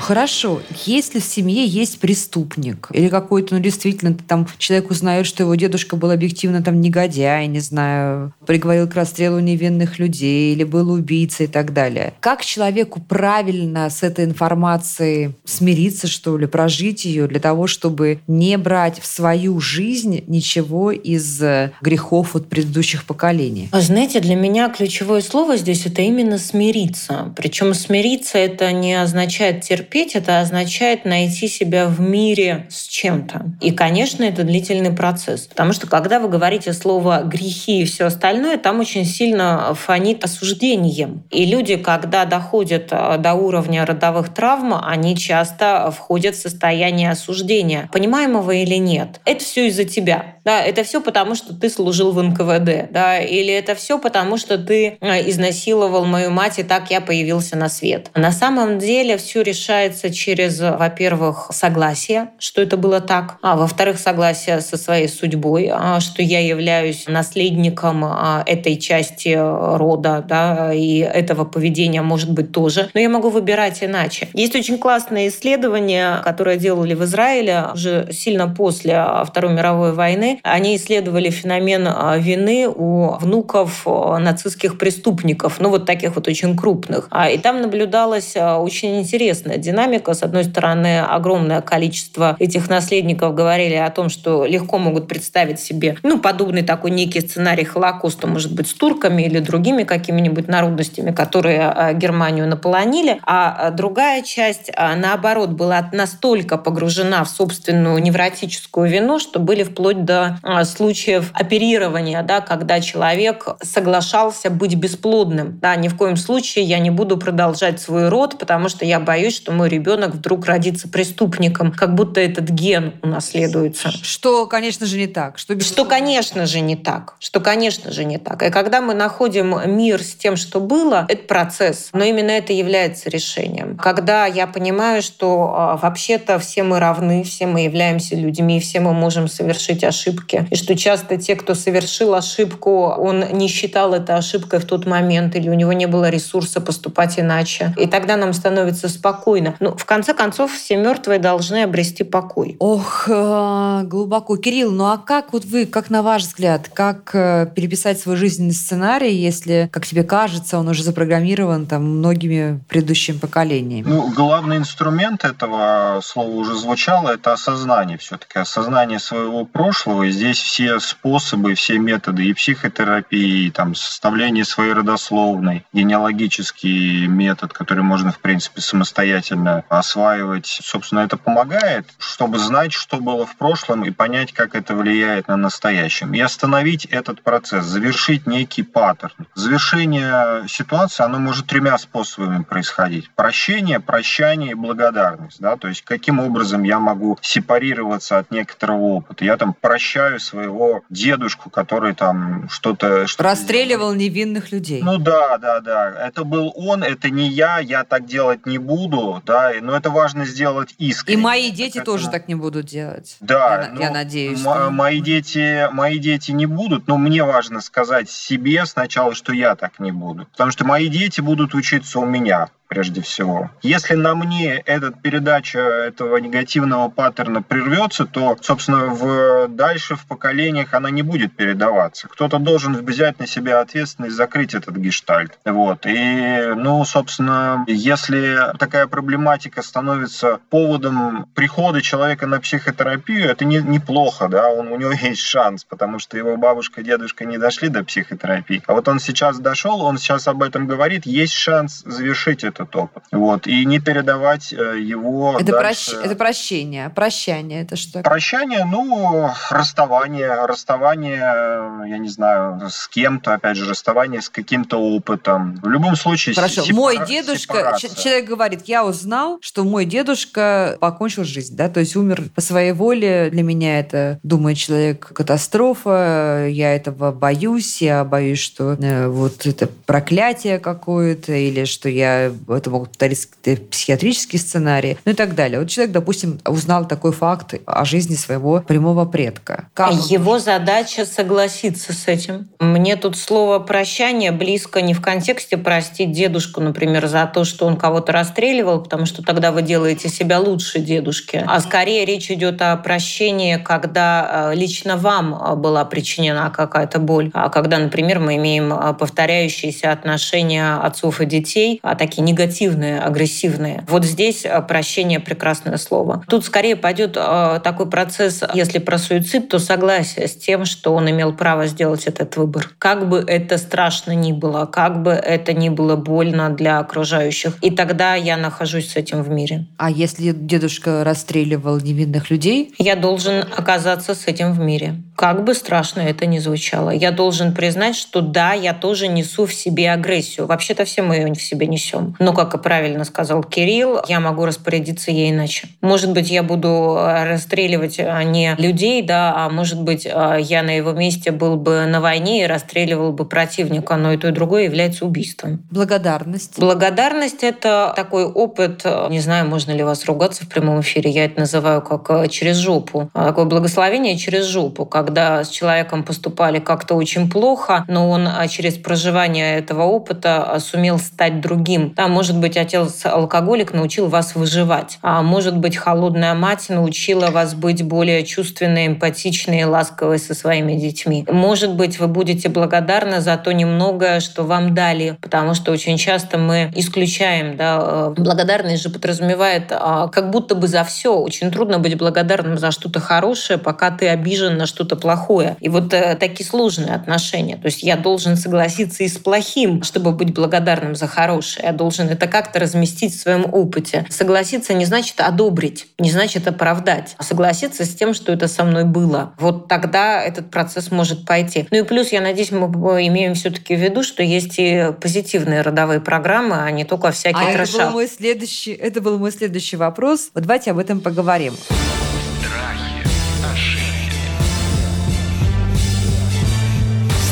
Хорошо, 0.08 0.62
если 0.86 1.20
в 1.20 1.24
семье 1.24 1.66
есть 1.66 1.98
преступник 1.98 2.88
или 2.94 3.10
какой-то, 3.10 3.54
ну, 3.54 3.60
действительно, 3.60 4.14
там 4.14 4.48
человек 4.56 4.90
узнает, 4.90 5.26
что 5.26 5.42
его 5.42 5.54
дедушка 5.54 5.96
был 5.96 6.10
объективно 6.10 6.62
там 6.62 6.80
негодяй, 6.80 7.46
не 7.46 7.60
знаю, 7.60 8.32
приговорил 8.46 8.88
к 8.88 8.94
расстрелу 8.94 9.38
невинных 9.38 9.98
людей 9.98 10.54
или 10.54 10.64
был 10.64 10.90
убийцей 10.90 11.44
и 11.44 11.48
так 11.48 11.74
далее. 11.74 12.14
Как 12.20 12.42
человеку 12.42 13.02
правильно 13.06 13.90
с 13.90 14.02
этой 14.02 14.24
информацией 14.24 15.32
смириться, 15.44 16.06
что 16.06 16.38
ли, 16.38 16.46
прожить 16.46 17.04
ее 17.04 17.26
для 17.26 17.38
того, 17.38 17.66
чтобы 17.66 18.20
не 18.26 18.56
брать 18.56 19.00
в 19.00 19.06
свою 19.06 19.60
жизнь 19.60 20.24
ничего 20.26 20.90
из 20.90 21.38
грехов 21.82 22.34
от 22.34 22.48
предыдущих 22.48 23.04
поколений? 23.04 23.68
А 23.72 23.82
знаете, 23.82 24.20
для 24.20 24.36
меня 24.36 24.70
ключевое 24.70 25.20
слово 25.20 25.58
здесь 25.58 25.84
это 25.84 26.00
именно 26.00 26.38
смириться. 26.38 27.34
Причем 27.36 27.74
смириться 27.74 28.38
это 28.38 28.72
не 28.72 28.94
означает 28.94 29.60
терпеть, 29.60 29.97
это 30.06 30.40
означает 30.40 31.04
найти 31.04 31.48
себя 31.48 31.86
в 31.86 32.00
мире 32.00 32.66
с 32.70 32.86
чем-то. 32.86 33.52
И, 33.60 33.70
конечно, 33.70 34.24
это 34.24 34.44
длительный 34.44 34.92
процесс. 34.92 35.46
Потому 35.46 35.72
что 35.72 35.86
когда 35.86 36.20
вы 36.20 36.28
говорите 36.28 36.72
слово 36.72 37.22
грехи 37.24 37.82
и 37.82 37.84
все 37.84 38.06
остальное, 38.06 38.58
там 38.58 38.80
очень 38.80 39.04
сильно 39.04 39.74
фонит 39.74 40.24
осуждением. 40.24 41.24
И 41.30 41.44
люди, 41.46 41.76
когда 41.76 42.24
доходят 42.24 42.88
э, 42.90 43.18
до 43.18 43.34
уровня 43.34 43.84
родовых 43.84 44.32
травм, 44.34 44.74
они 44.80 45.16
часто 45.16 45.90
входят 45.90 46.34
в 46.34 46.40
состояние 46.40 47.10
осуждения, 47.10 47.88
понимаемого 47.92 48.52
или 48.52 48.76
нет. 48.76 49.20
Это 49.24 49.44
все 49.44 49.68
из-за 49.68 49.84
тебя. 49.84 50.36
Да, 50.44 50.62
это 50.62 50.82
все 50.82 51.02
потому, 51.02 51.34
что 51.34 51.54
ты 51.54 51.68
служил 51.68 52.12
в 52.12 52.22
НКВД, 52.22 52.90
да, 52.90 53.20
или 53.20 53.52
это 53.52 53.74
все 53.74 53.98
потому, 53.98 54.38
что 54.38 54.56
ты 54.56 54.96
э, 55.00 55.28
изнасиловал 55.28 56.06
мою 56.06 56.30
мать, 56.30 56.58
и 56.58 56.62
так 56.62 56.90
я 56.90 57.02
появился 57.02 57.56
на 57.56 57.68
свет. 57.68 58.10
На 58.14 58.32
самом 58.32 58.78
деле 58.78 59.18
все 59.18 59.42
решается 59.88 60.10
через, 60.10 60.60
во-первых, 60.60 61.50
согласие, 61.50 62.30
что 62.38 62.60
это 62.62 62.76
было 62.76 63.00
так, 63.00 63.38
а 63.42 63.56
во-вторых, 63.56 63.98
согласие 63.98 64.60
со 64.60 64.76
своей 64.76 65.08
судьбой, 65.08 65.70
а, 65.72 66.00
что 66.00 66.22
я 66.22 66.40
являюсь 66.40 67.06
наследником 67.06 68.04
а, 68.04 68.42
этой 68.46 68.76
части 68.76 69.36
рода, 69.76 70.24
да, 70.28 70.72
и 70.74 70.98
этого 70.98 71.44
поведения 71.44 72.02
может 72.02 72.30
быть 72.30 72.52
тоже, 72.52 72.90
но 72.94 73.00
я 73.00 73.08
могу 73.08 73.30
выбирать 73.30 73.82
иначе. 73.82 74.28
Есть 74.34 74.54
очень 74.54 74.78
классное 74.78 75.28
исследование, 75.28 76.20
которое 76.24 76.56
делали 76.56 76.94
в 76.94 77.04
Израиле 77.04 77.64
уже 77.74 78.08
сильно 78.12 78.48
после 78.48 79.04
Второй 79.26 79.52
мировой 79.54 79.92
войны, 79.92 80.40
они 80.42 80.76
исследовали 80.76 81.30
феномен 81.30 81.86
а, 81.88 82.16
вины 82.18 82.68
у 82.68 83.16
внуков 83.20 83.82
а, 83.86 84.18
нацистских 84.18 84.78
преступников, 84.78 85.60
ну 85.60 85.70
вот 85.70 85.86
таких 85.86 86.14
вот 86.14 86.28
очень 86.28 86.56
крупных. 86.56 87.08
А, 87.10 87.30
и 87.30 87.38
там 87.38 87.62
наблюдалась 87.62 88.36
очень 88.36 89.00
интересная 89.00 89.56
динамика. 89.56 89.77
С 90.14 90.22
одной 90.22 90.44
стороны, 90.44 91.00
огромное 91.00 91.60
количество 91.60 92.36
этих 92.38 92.68
наследников 92.68 93.34
говорили 93.34 93.74
о 93.74 93.90
том, 93.90 94.08
что 94.08 94.44
легко 94.44 94.78
могут 94.78 95.06
представить 95.06 95.60
себе 95.60 95.96
ну, 96.02 96.18
подобный 96.18 96.62
такой 96.62 96.90
некий 96.90 97.20
сценарий 97.20 97.64
Холокоста, 97.64 98.26
может 98.26 98.54
быть, 98.54 98.68
с 98.68 98.74
турками 98.74 99.22
или 99.22 99.38
другими 99.38 99.84
какими-нибудь 99.84 100.48
народностями, 100.48 101.12
которые 101.12 101.94
Германию 101.94 102.48
наполонили. 102.48 103.20
А 103.24 103.70
другая 103.70 104.22
часть, 104.22 104.70
наоборот, 104.76 105.50
была 105.50 105.88
настолько 105.92 106.58
погружена 106.58 107.24
в 107.24 107.28
собственную 107.28 108.02
невротическую 108.02 108.90
вину, 108.90 109.18
что 109.18 109.38
были 109.38 109.62
вплоть 109.62 110.04
до 110.04 110.38
а, 110.42 110.64
случаев 110.64 111.30
оперирования, 111.34 112.22
да, 112.22 112.40
когда 112.40 112.80
человек 112.80 113.46
соглашался 113.62 114.50
быть 114.50 114.74
бесплодным. 114.74 115.58
Да, 115.60 115.76
ни 115.76 115.88
в 115.88 115.96
коем 115.96 116.16
случае 116.16 116.64
я 116.64 116.78
не 116.78 116.90
буду 116.90 117.16
продолжать 117.16 117.80
свой 117.80 118.08
род, 118.08 118.38
потому 118.38 118.68
что 118.68 118.84
я 118.84 119.00
боюсь, 119.00 119.36
что 119.36 119.52
мой 119.52 119.67
ребенок 119.68 120.14
вдруг 120.14 120.46
родится 120.46 120.88
преступником, 120.88 121.72
как 121.72 121.94
будто 121.94 122.20
этот 122.20 122.48
ген 122.50 122.94
унаследуется. 123.02 123.90
Что, 123.90 124.46
конечно 124.46 124.86
же, 124.86 124.98
не 124.98 125.06
так. 125.06 125.38
Что, 125.38 125.58
что 125.60 125.84
конечно 125.84 126.46
же, 126.46 126.60
не 126.60 126.76
так. 126.76 127.14
Что, 127.20 127.40
конечно 127.40 127.92
же, 127.92 128.04
не 128.04 128.18
так. 128.18 128.42
И 128.42 128.50
когда 128.50 128.80
мы 128.80 128.94
находим 128.94 129.56
мир 129.76 130.02
с 130.02 130.14
тем, 130.14 130.36
что 130.36 130.60
было, 130.60 131.06
это 131.08 131.24
процесс. 131.24 131.90
Но 131.92 132.04
именно 132.04 132.30
это 132.30 132.52
является 132.52 133.10
решением. 133.10 133.76
Когда 133.76 134.26
я 134.26 134.46
понимаю, 134.46 135.02
что 135.02 135.52
а, 135.54 135.76
вообще-то 135.76 136.38
все 136.38 136.62
мы 136.62 136.80
равны, 136.80 137.22
все 137.22 137.46
мы 137.46 137.62
являемся 137.62 138.16
людьми, 138.16 138.60
все 138.60 138.80
мы 138.80 138.92
можем 138.92 139.28
совершить 139.28 139.84
ошибки, 139.84 140.08
ошибки. 140.08 140.46
И 140.50 140.56
что 140.56 140.76
часто 140.76 141.16
те, 141.16 141.36
кто 141.36 141.54
совершил 141.54 142.14
ошибку, 142.14 142.88
он 142.88 143.24
не 143.32 143.48
считал 143.48 143.94
это 143.94 144.16
ошибкой 144.16 144.60
в 144.60 144.64
тот 144.64 144.86
момент, 144.86 145.36
или 145.36 145.48
у 145.48 145.54
него 145.54 145.72
не 145.72 145.86
было 145.86 146.08
ресурса 146.08 146.60
поступать 146.60 147.18
иначе. 147.18 147.74
И 147.78 147.86
тогда 147.86 148.16
нам 148.16 148.32
становится 148.32 148.88
спокойно. 148.88 149.47
Но 149.60 149.70
ну, 149.70 149.76
в 149.76 149.84
конце 149.84 150.14
концов 150.14 150.52
все 150.52 150.76
мертвые 150.76 151.18
должны 151.18 151.62
обрести 151.62 152.04
покой. 152.04 152.56
Ох, 152.58 153.08
э, 153.08 153.82
глубоко. 153.84 154.36
Кирилл, 154.36 154.70
ну 154.72 154.84
а 154.84 154.98
как 154.98 155.32
вот 155.32 155.44
вы, 155.44 155.66
как 155.66 155.90
на 155.90 156.02
ваш 156.02 156.22
взгляд, 156.22 156.70
как 156.72 157.14
э, 157.14 157.50
переписать 157.54 158.00
свой 158.00 158.16
жизненный 158.16 158.54
сценарий, 158.54 159.14
если, 159.14 159.68
как 159.72 159.86
тебе 159.86 160.04
кажется, 160.04 160.58
он 160.58 160.68
уже 160.68 160.82
запрограммирован 160.82 161.66
там 161.66 161.98
многими 161.98 162.60
предыдущими 162.68 163.18
поколениями? 163.18 163.88
Ну, 163.88 164.10
главный 164.10 164.56
инструмент 164.56 165.24
этого 165.24 166.00
слова 166.02 166.30
уже 166.30 166.54
звучало, 166.54 167.10
это 167.10 167.32
осознание 167.32 167.98
все-таки, 167.98 168.38
осознание 168.38 168.98
своего 168.98 169.44
прошлого 169.44 170.04
и 170.04 170.10
здесь 170.10 170.38
все 170.38 170.80
способы, 170.80 171.54
все 171.54 171.78
методы 171.78 172.24
и 172.24 172.34
психотерапии, 172.34 173.46
и 173.46 173.50
там 173.50 173.74
составление 173.74 174.44
своей 174.44 174.72
родословной, 174.72 175.64
генеалогический 175.72 177.06
метод, 177.06 177.52
который 177.52 177.82
можно, 177.82 178.12
в 178.12 178.18
принципе, 178.18 178.60
самостоятельно 178.60 179.37
осваивать. 179.68 180.46
Собственно, 180.46 181.00
это 181.00 181.16
помогает, 181.16 181.86
чтобы 181.98 182.38
знать, 182.38 182.72
что 182.72 182.98
было 182.98 183.26
в 183.26 183.36
прошлом 183.36 183.84
и 183.84 183.90
понять, 183.90 184.32
как 184.32 184.54
это 184.54 184.74
влияет 184.74 185.28
на 185.28 185.36
настоящем. 185.36 186.14
И 186.14 186.20
остановить 186.20 186.84
этот 186.86 187.22
процесс, 187.22 187.64
завершить 187.64 188.26
некий 188.26 188.62
паттерн. 188.62 189.26
Завершение 189.34 190.46
ситуации, 190.48 191.04
оно 191.04 191.18
может 191.18 191.46
тремя 191.46 191.78
способами 191.78 192.42
происходить. 192.42 193.10
Прощение, 193.14 193.80
прощание 193.80 194.52
и 194.52 194.54
благодарность. 194.54 195.40
Да? 195.40 195.56
То 195.56 195.68
есть, 195.68 195.82
каким 195.82 196.20
образом 196.20 196.62
я 196.62 196.78
могу 196.78 197.18
сепарироваться 197.20 198.18
от 198.18 198.30
некоторого 198.30 198.80
опыта. 198.80 199.24
Я 199.24 199.36
там 199.36 199.54
прощаю 199.54 200.20
своего 200.20 200.82
дедушку, 200.90 201.50
который 201.50 201.94
там 201.94 202.48
что-то... 202.48 203.06
Что 203.06 203.22
Расстреливал 203.22 203.94
невинных 203.94 204.52
людей. 204.52 204.82
Ну 204.82 204.98
да, 204.98 205.38
да, 205.38 205.60
да. 205.60 206.06
Это 206.06 206.24
был 206.24 206.52
он, 206.56 206.82
это 206.82 207.10
не 207.10 207.28
я, 207.28 207.58
я 207.58 207.84
так 207.84 208.06
делать 208.06 208.46
не 208.46 208.58
буду, 208.58 209.22
да, 209.28 209.52
но 209.60 209.76
это 209.76 209.90
важно 209.90 210.24
сделать 210.24 210.74
искренне. 210.78 211.20
И 211.20 211.22
мои 211.22 211.50
дети 211.50 211.78
это... 211.78 211.84
тоже 211.84 212.08
так 212.10 212.28
не 212.28 212.34
будут 212.34 212.66
делать. 212.66 213.16
Да, 213.20 213.62
я, 213.62 213.70
ну, 213.72 213.80
я 213.80 213.90
надеюсь. 213.90 214.40
Что... 214.40 214.70
Мои 214.70 215.00
дети, 215.00 215.68
мои 215.70 215.98
дети 215.98 216.32
не 216.32 216.46
будут, 216.46 216.88
но 216.88 216.96
мне 216.96 217.22
важно 217.22 217.60
сказать 217.60 218.10
себе 218.10 218.64
сначала, 218.64 219.14
что 219.14 219.34
я 219.34 219.54
так 219.54 219.78
не 219.80 219.92
буду, 219.92 220.26
потому 220.32 220.50
что 220.50 220.64
мои 220.64 220.88
дети 220.88 221.20
будут 221.20 221.54
учиться 221.54 222.00
у 222.00 222.06
меня 222.06 222.48
прежде 222.68 223.00
всего. 223.00 223.50
Если 223.62 223.94
на 223.94 224.14
мне 224.14 224.56
эта 224.56 224.92
передача 224.92 225.58
этого 225.58 226.18
негативного 226.18 226.88
паттерна 226.88 227.42
прервется, 227.42 228.04
то, 228.04 228.36
собственно, 228.40 228.86
в, 228.86 229.48
дальше 229.48 229.96
в 229.96 230.06
поколениях 230.06 230.74
она 230.74 230.90
не 230.90 231.02
будет 231.02 231.34
передаваться. 231.34 232.08
Кто-то 232.08 232.38
должен 232.38 232.74
взять 232.74 233.18
на 233.18 233.26
себя 233.26 233.60
ответственность 233.60 234.14
закрыть 234.14 234.54
этот 234.54 234.76
гештальт. 234.76 235.38
Вот. 235.44 235.86
И, 235.86 236.52
ну, 236.56 236.84
собственно, 236.84 237.64
если 237.66 238.52
такая 238.58 238.86
проблематика 238.86 239.62
становится 239.62 240.38
поводом 240.50 241.26
прихода 241.34 241.80
человека 241.82 242.26
на 242.26 242.40
психотерапию, 242.40 243.30
это 243.30 243.44
не, 243.44 243.58
неплохо, 243.58 244.28
да, 244.28 244.48
он, 244.48 244.68
у 244.68 244.76
него 244.76 244.92
есть 245.02 245.22
шанс, 245.22 245.64
потому 245.64 245.98
что 245.98 246.16
его 246.18 246.36
бабушка, 246.36 246.82
дедушка 246.82 247.24
не 247.24 247.38
дошли 247.38 247.68
до 247.68 247.82
психотерапии. 247.82 248.62
А 248.66 248.74
вот 248.74 248.88
он 248.88 249.00
сейчас 249.00 249.38
дошел, 249.38 249.80
он 249.82 249.98
сейчас 249.98 250.28
об 250.28 250.42
этом 250.42 250.66
говорит, 250.66 251.06
есть 251.06 251.32
шанс 251.32 251.82
завершить 251.84 252.44
это 252.44 252.57
этот 252.58 252.74
опыт. 252.76 253.04
Вот. 253.12 253.46
И 253.46 253.64
не 253.64 253.78
передавать 253.78 254.52
э, 254.52 254.80
его 254.80 255.36
это, 255.38 255.52
дальше. 255.52 255.92
прощ... 255.92 256.04
это 256.04 256.16
прощение. 256.16 256.90
Прощание 256.90 257.62
это 257.62 257.76
что? 257.76 258.00
Прощание, 258.00 258.64
ну, 258.64 259.30
расставание. 259.50 260.46
Расставание, 260.46 261.88
я 261.88 261.98
не 261.98 262.08
знаю, 262.08 262.68
с 262.68 262.88
кем-то, 262.88 263.34
опять 263.34 263.56
же, 263.56 263.68
расставание 263.68 264.20
с 264.20 264.28
каким-то 264.28 264.78
опытом. 264.78 265.58
В 265.62 265.68
любом 265.68 265.96
случае, 265.96 266.34
Хорошо. 266.34 266.62
Сепара... 266.62 266.76
Мой 266.76 267.06
дедушка, 267.06 267.58
сепарация. 267.58 267.94
человек 267.94 268.28
говорит, 268.28 268.62
я 268.66 268.84
узнал, 268.84 269.38
что 269.40 269.64
мой 269.64 269.84
дедушка 269.84 270.76
покончил 270.80 271.24
жизнь, 271.24 271.56
да, 271.56 271.68
то 271.68 271.80
есть 271.80 271.96
умер 271.96 272.24
по 272.34 272.40
своей 272.40 272.72
воле. 272.72 273.30
Для 273.30 273.42
меня 273.42 273.80
это, 273.80 274.18
думает 274.22 274.58
человек, 274.58 275.12
катастрофа. 275.12 276.46
Я 276.48 276.74
этого 276.74 277.12
боюсь. 277.12 277.80
Я 277.82 278.04
боюсь, 278.04 278.40
что 278.40 278.74
э, 278.74 279.08
вот 279.08 279.46
это 279.46 279.68
проклятие 279.86 280.58
какое-то 280.58 281.32
или 281.32 281.64
что 281.64 281.88
я 281.88 282.32
это 282.56 282.70
могут 282.70 282.90
повториться 282.90 283.28
психиатрические 283.70 284.40
сценарии, 284.40 284.98
ну 285.04 285.12
и 285.12 285.14
так 285.14 285.34
далее. 285.34 285.60
Вот 285.60 285.68
человек, 285.68 285.92
допустим, 285.92 286.40
узнал 286.46 286.86
такой 286.86 287.12
факт 287.12 287.54
о 287.66 287.84
жизни 287.84 288.14
своего 288.14 288.60
прямого 288.60 289.04
предка. 289.04 289.68
Как 289.74 289.92
Его 289.92 290.38
задача 290.38 291.06
согласиться 291.06 291.92
с 291.92 292.08
этим. 292.08 292.48
Мне 292.58 292.96
тут 292.96 293.16
слово 293.16 293.58
«прощание» 293.58 294.32
близко 294.32 294.80
не 294.80 294.94
в 294.94 295.00
контексте 295.00 295.56
простить 295.56 296.12
дедушку, 296.12 296.60
например, 296.60 297.06
за 297.06 297.26
то, 297.26 297.44
что 297.44 297.66
он 297.66 297.76
кого-то 297.76 298.12
расстреливал, 298.12 298.82
потому 298.82 299.06
что 299.06 299.22
тогда 299.22 299.52
вы 299.52 299.62
делаете 299.62 300.08
себя 300.08 300.38
лучше 300.38 300.80
дедушки, 300.80 301.44
а 301.46 301.60
скорее 301.60 302.04
речь 302.04 302.30
идет 302.30 302.62
о 302.62 302.76
прощении, 302.76 303.56
когда 303.56 304.50
э, 304.52 304.54
лично 304.54 304.96
вам 304.96 305.34
э, 305.34 305.54
была 305.56 305.84
причинена 305.84 306.50
какая-то 306.50 306.98
боль, 306.98 307.30
а 307.34 307.48
когда, 307.48 307.78
например, 307.78 308.18
мы 308.18 308.36
имеем 308.36 308.72
э, 308.72 308.94
повторяющиеся 308.94 309.92
отношения 309.92 310.76
отцов 310.76 311.20
и 311.20 311.26
детей, 311.26 311.80
а 311.82 311.94
такие 311.94 312.22
негативные, 312.22 312.37
агрессивные. 312.38 313.84
Вот 313.88 314.04
здесь 314.04 314.46
прощение 314.68 315.20
прекрасное 315.20 315.76
слово. 315.76 316.24
Тут 316.28 316.44
скорее 316.44 316.76
пойдет 316.76 317.12
такой 317.12 317.88
процесс, 317.88 318.42
если 318.54 318.78
про 318.78 318.98
суицид, 318.98 319.48
то 319.48 319.58
согласие 319.58 320.28
с 320.28 320.36
тем, 320.36 320.64
что 320.64 320.94
он 320.94 321.10
имел 321.10 321.32
право 321.32 321.66
сделать 321.66 322.06
этот 322.06 322.36
выбор. 322.36 322.70
Как 322.78 323.08
бы 323.08 323.24
это 323.26 323.58
страшно 323.58 324.12
ни 324.12 324.32
было, 324.32 324.66
как 324.66 325.02
бы 325.02 325.12
это 325.12 325.52
ни 325.52 325.68
было 325.68 325.96
больно 325.96 326.50
для 326.50 326.78
окружающих. 326.78 327.56
И 327.62 327.70
тогда 327.70 328.14
я 328.14 328.36
нахожусь 328.36 328.90
с 328.90 328.96
этим 328.96 329.22
в 329.22 329.28
мире. 329.30 329.66
А 329.76 329.90
если 329.90 330.32
дедушка 330.32 331.04
расстреливал 331.04 331.78
невинных 331.78 332.30
людей? 332.30 332.74
Я 332.78 332.96
должен 332.96 333.40
оказаться 333.40 334.14
с 334.14 334.26
этим 334.26 334.52
в 334.52 334.60
мире. 334.60 335.02
Как 335.18 335.42
бы 335.42 335.52
страшно 335.54 336.00
это 336.02 336.26
ни 336.26 336.38
звучало. 336.38 336.90
Я 336.90 337.10
должен 337.10 337.52
признать, 337.52 337.96
что 337.96 338.20
да, 338.20 338.52
я 338.52 338.72
тоже 338.72 339.08
несу 339.08 339.46
в 339.46 339.52
себе 339.52 339.90
агрессию. 339.90 340.46
Вообще-то 340.46 340.84
все 340.84 341.02
мы 341.02 341.16
ее 341.16 341.34
в 341.34 341.42
себе 341.42 341.66
несем. 341.66 342.14
Но, 342.20 342.32
как 342.32 342.54
и 342.54 342.58
правильно 342.58 343.02
сказал 343.02 343.42
Кирилл, 343.42 344.00
я 344.06 344.20
могу 344.20 344.46
распорядиться 344.46 345.10
ей 345.10 345.32
иначе. 345.32 345.70
Может 345.80 346.12
быть, 346.12 346.30
я 346.30 346.44
буду 346.44 346.96
расстреливать 346.96 347.98
а, 347.98 348.22
не 348.22 348.54
людей, 348.58 349.02
да, 349.02 349.34
а 349.36 349.50
может 349.50 349.82
быть, 349.82 350.06
а, 350.06 350.36
я 350.36 350.62
на 350.62 350.70
его 350.70 350.92
месте 350.92 351.32
был 351.32 351.56
бы 351.56 351.86
на 351.86 352.00
войне 352.00 352.44
и 352.44 352.46
расстреливал 352.46 353.12
бы 353.12 353.24
противника, 353.24 353.96
но 353.96 354.12
и 354.12 354.18
то, 354.18 354.28
и 354.28 354.30
другое 354.30 354.66
является 354.66 355.04
убийством. 355.04 355.64
Благодарность. 355.72 356.60
Благодарность— 356.60 357.38
это 357.42 357.92
такой 357.96 358.24
опыт, 358.24 358.84
не 359.10 359.18
знаю, 359.18 359.48
можно 359.48 359.72
ли 359.72 359.82
вас 359.82 360.04
ругаться 360.04 360.44
в 360.44 360.48
прямом 360.48 360.80
эфире, 360.82 361.10
я 361.10 361.24
это 361.24 361.40
называю 361.40 361.82
как 361.82 362.08
э, 362.08 362.28
через 362.28 362.54
жопу. 362.58 363.10
Такое 363.12 363.46
благословение 363.46 364.16
через 364.16 364.44
жопу, 364.44 364.86
когда 365.08 365.42
с 365.42 365.48
человеком 365.48 366.02
поступали 366.02 366.58
как-то 366.58 366.94
очень 366.94 367.30
плохо, 367.30 367.86
но 367.88 368.10
он 368.10 368.28
а, 368.28 368.46
через 368.46 368.74
проживание 368.76 369.56
этого 369.56 369.84
опыта 369.84 370.42
а, 370.42 370.60
сумел 370.60 370.98
стать 370.98 371.40
другим. 371.40 371.94
Да, 371.96 372.08
может 372.08 372.36
быть, 372.36 372.58
отец-алкоголик 372.58 373.72
научил 373.72 374.08
вас 374.08 374.34
выживать, 374.34 374.98
а 375.00 375.22
может 375.22 375.56
быть, 375.56 375.78
холодная 375.78 376.34
мать 376.34 376.66
научила 376.68 377.28
вас 377.30 377.54
быть 377.54 377.82
более 377.82 378.22
чувственной, 378.22 378.86
эмпатичной 378.86 379.60
и 379.60 379.64
ласковой 379.64 380.18
со 380.18 380.34
своими 380.34 380.74
детьми. 380.74 381.24
Может 381.26 381.74
быть, 381.74 381.98
вы 381.98 382.06
будете 382.06 382.50
благодарны 382.50 383.22
за 383.22 383.38
то 383.38 383.54
немногое, 383.54 384.20
что 384.20 384.42
вам 384.42 384.74
дали, 384.74 385.16
потому 385.22 385.54
что 385.54 385.72
очень 385.72 385.96
часто 385.96 386.36
мы 386.36 386.70
исключаем. 386.76 387.56
Да, 387.56 387.78
э, 387.80 388.14
благодарность 388.14 388.82
же 388.82 388.90
подразумевает 388.90 389.68
а, 389.70 390.08
как 390.08 390.28
будто 390.28 390.54
бы 390.54 390.68
за 390.68 390.84
все. 390.84 391.18
Очень 391.18 391.50
трудно 391.50 391.78
быть 391.78 391.96
благодарным 391.96 392.58
за 392.58 392.70
что-то 392.72 393.00
хорошее, 393.00 393.58
пока 393.58 393.90
ты 393.90 394.08
обижен 394.08 394.58
на 394.58 394.66
что-то 394.66 394.97
плохое. 394.98 395.56
И 395.60 395.68
вот 395.68 395.92
э, 395.92 396.16
такие 396.16 396.46
сложные 396.46 396.94
отношения. 396.94 397.56
То 397.56 397.66
есть 397.66 397.82
я 397.82 397.96
должен 397.96 398.36
согласиться 398.36 399.04
и 399.04 399.08
с 399.08 399.18
плохим, 399.18 399.82
чтобы 399.82 400.12
быть 400.12 400.34
благодарным 400.34 400.94
за 400.94 401.06
хорошее. 401.06 401.66
Я 401.66 401.72
должен 401.72 402.08
это 402.08 402.26
как-то 402.26 402.58
разместить 402.58 403.14
в 403.14 403.20
своем 403.20 403.46
опыте. 403.52 404.06
Согласиться 404.10 404.74
не 404.74 404.84
значит 404.84 405.20
одобрить, 405.20 405.86
не 405.98 406.10
значит 406.10 406.46
оправдать. 406.46 407.14
А 407.18 407.22
согласиться 407.22 407.84
с 407.84 407.94
тем, 407.94 408.14
что 408.14 408.32
это 408.32 408.48
со 408.48 408.64
мной 408.64 408.84
было. 408.84 409.32
Вот 409.38 409.68
тогда 409.68 410.22
этот 410.22 410.50
процесс 410.50 410.90
может 410.90 411.24
пойти. 411.24 411.66
Ну 411.70 411.78
и 411.78 411.82
плюс, 411.82 412.12
я 412.12 412.20
надеюсь, 412.20 412.50
мы 412.50 412.66
имеем 413.06 413.34
все-таки 413.34 413.76
в 413.76 413.80
виду, 413.80 414.02
что 414.02 414.22
есть 414.22 414.54
и 414.58 414.92
позитивные 415.00 415.62
родовые 415.62 416.00
программы, 416.00 416.62
а 416.62 416.70
не 416.70 416.84
только 416.84 417.10
всякие 417.10 417.48
а 417.48 417.52
трэша. 417.52 417.76
Это 417.76 417.86
был 417.86 417.92
мой 417.92 418.08
следующий, 418.08 418.72
это 418.72 419.00
был 419.00 419.18
мой 419.18 419.32
следующий 419.32 419.76
вопрос. 419.76 420.30
Вот 420.34 420.42
давайте 420.42 420.70
об 420.70 420.78
этом 420.78 421.00
поговорим. 421.00 421.54
Страхи, 421.54 421.87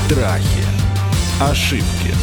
Страхи, 0.07 0.63
ошибки. 1.41 2.15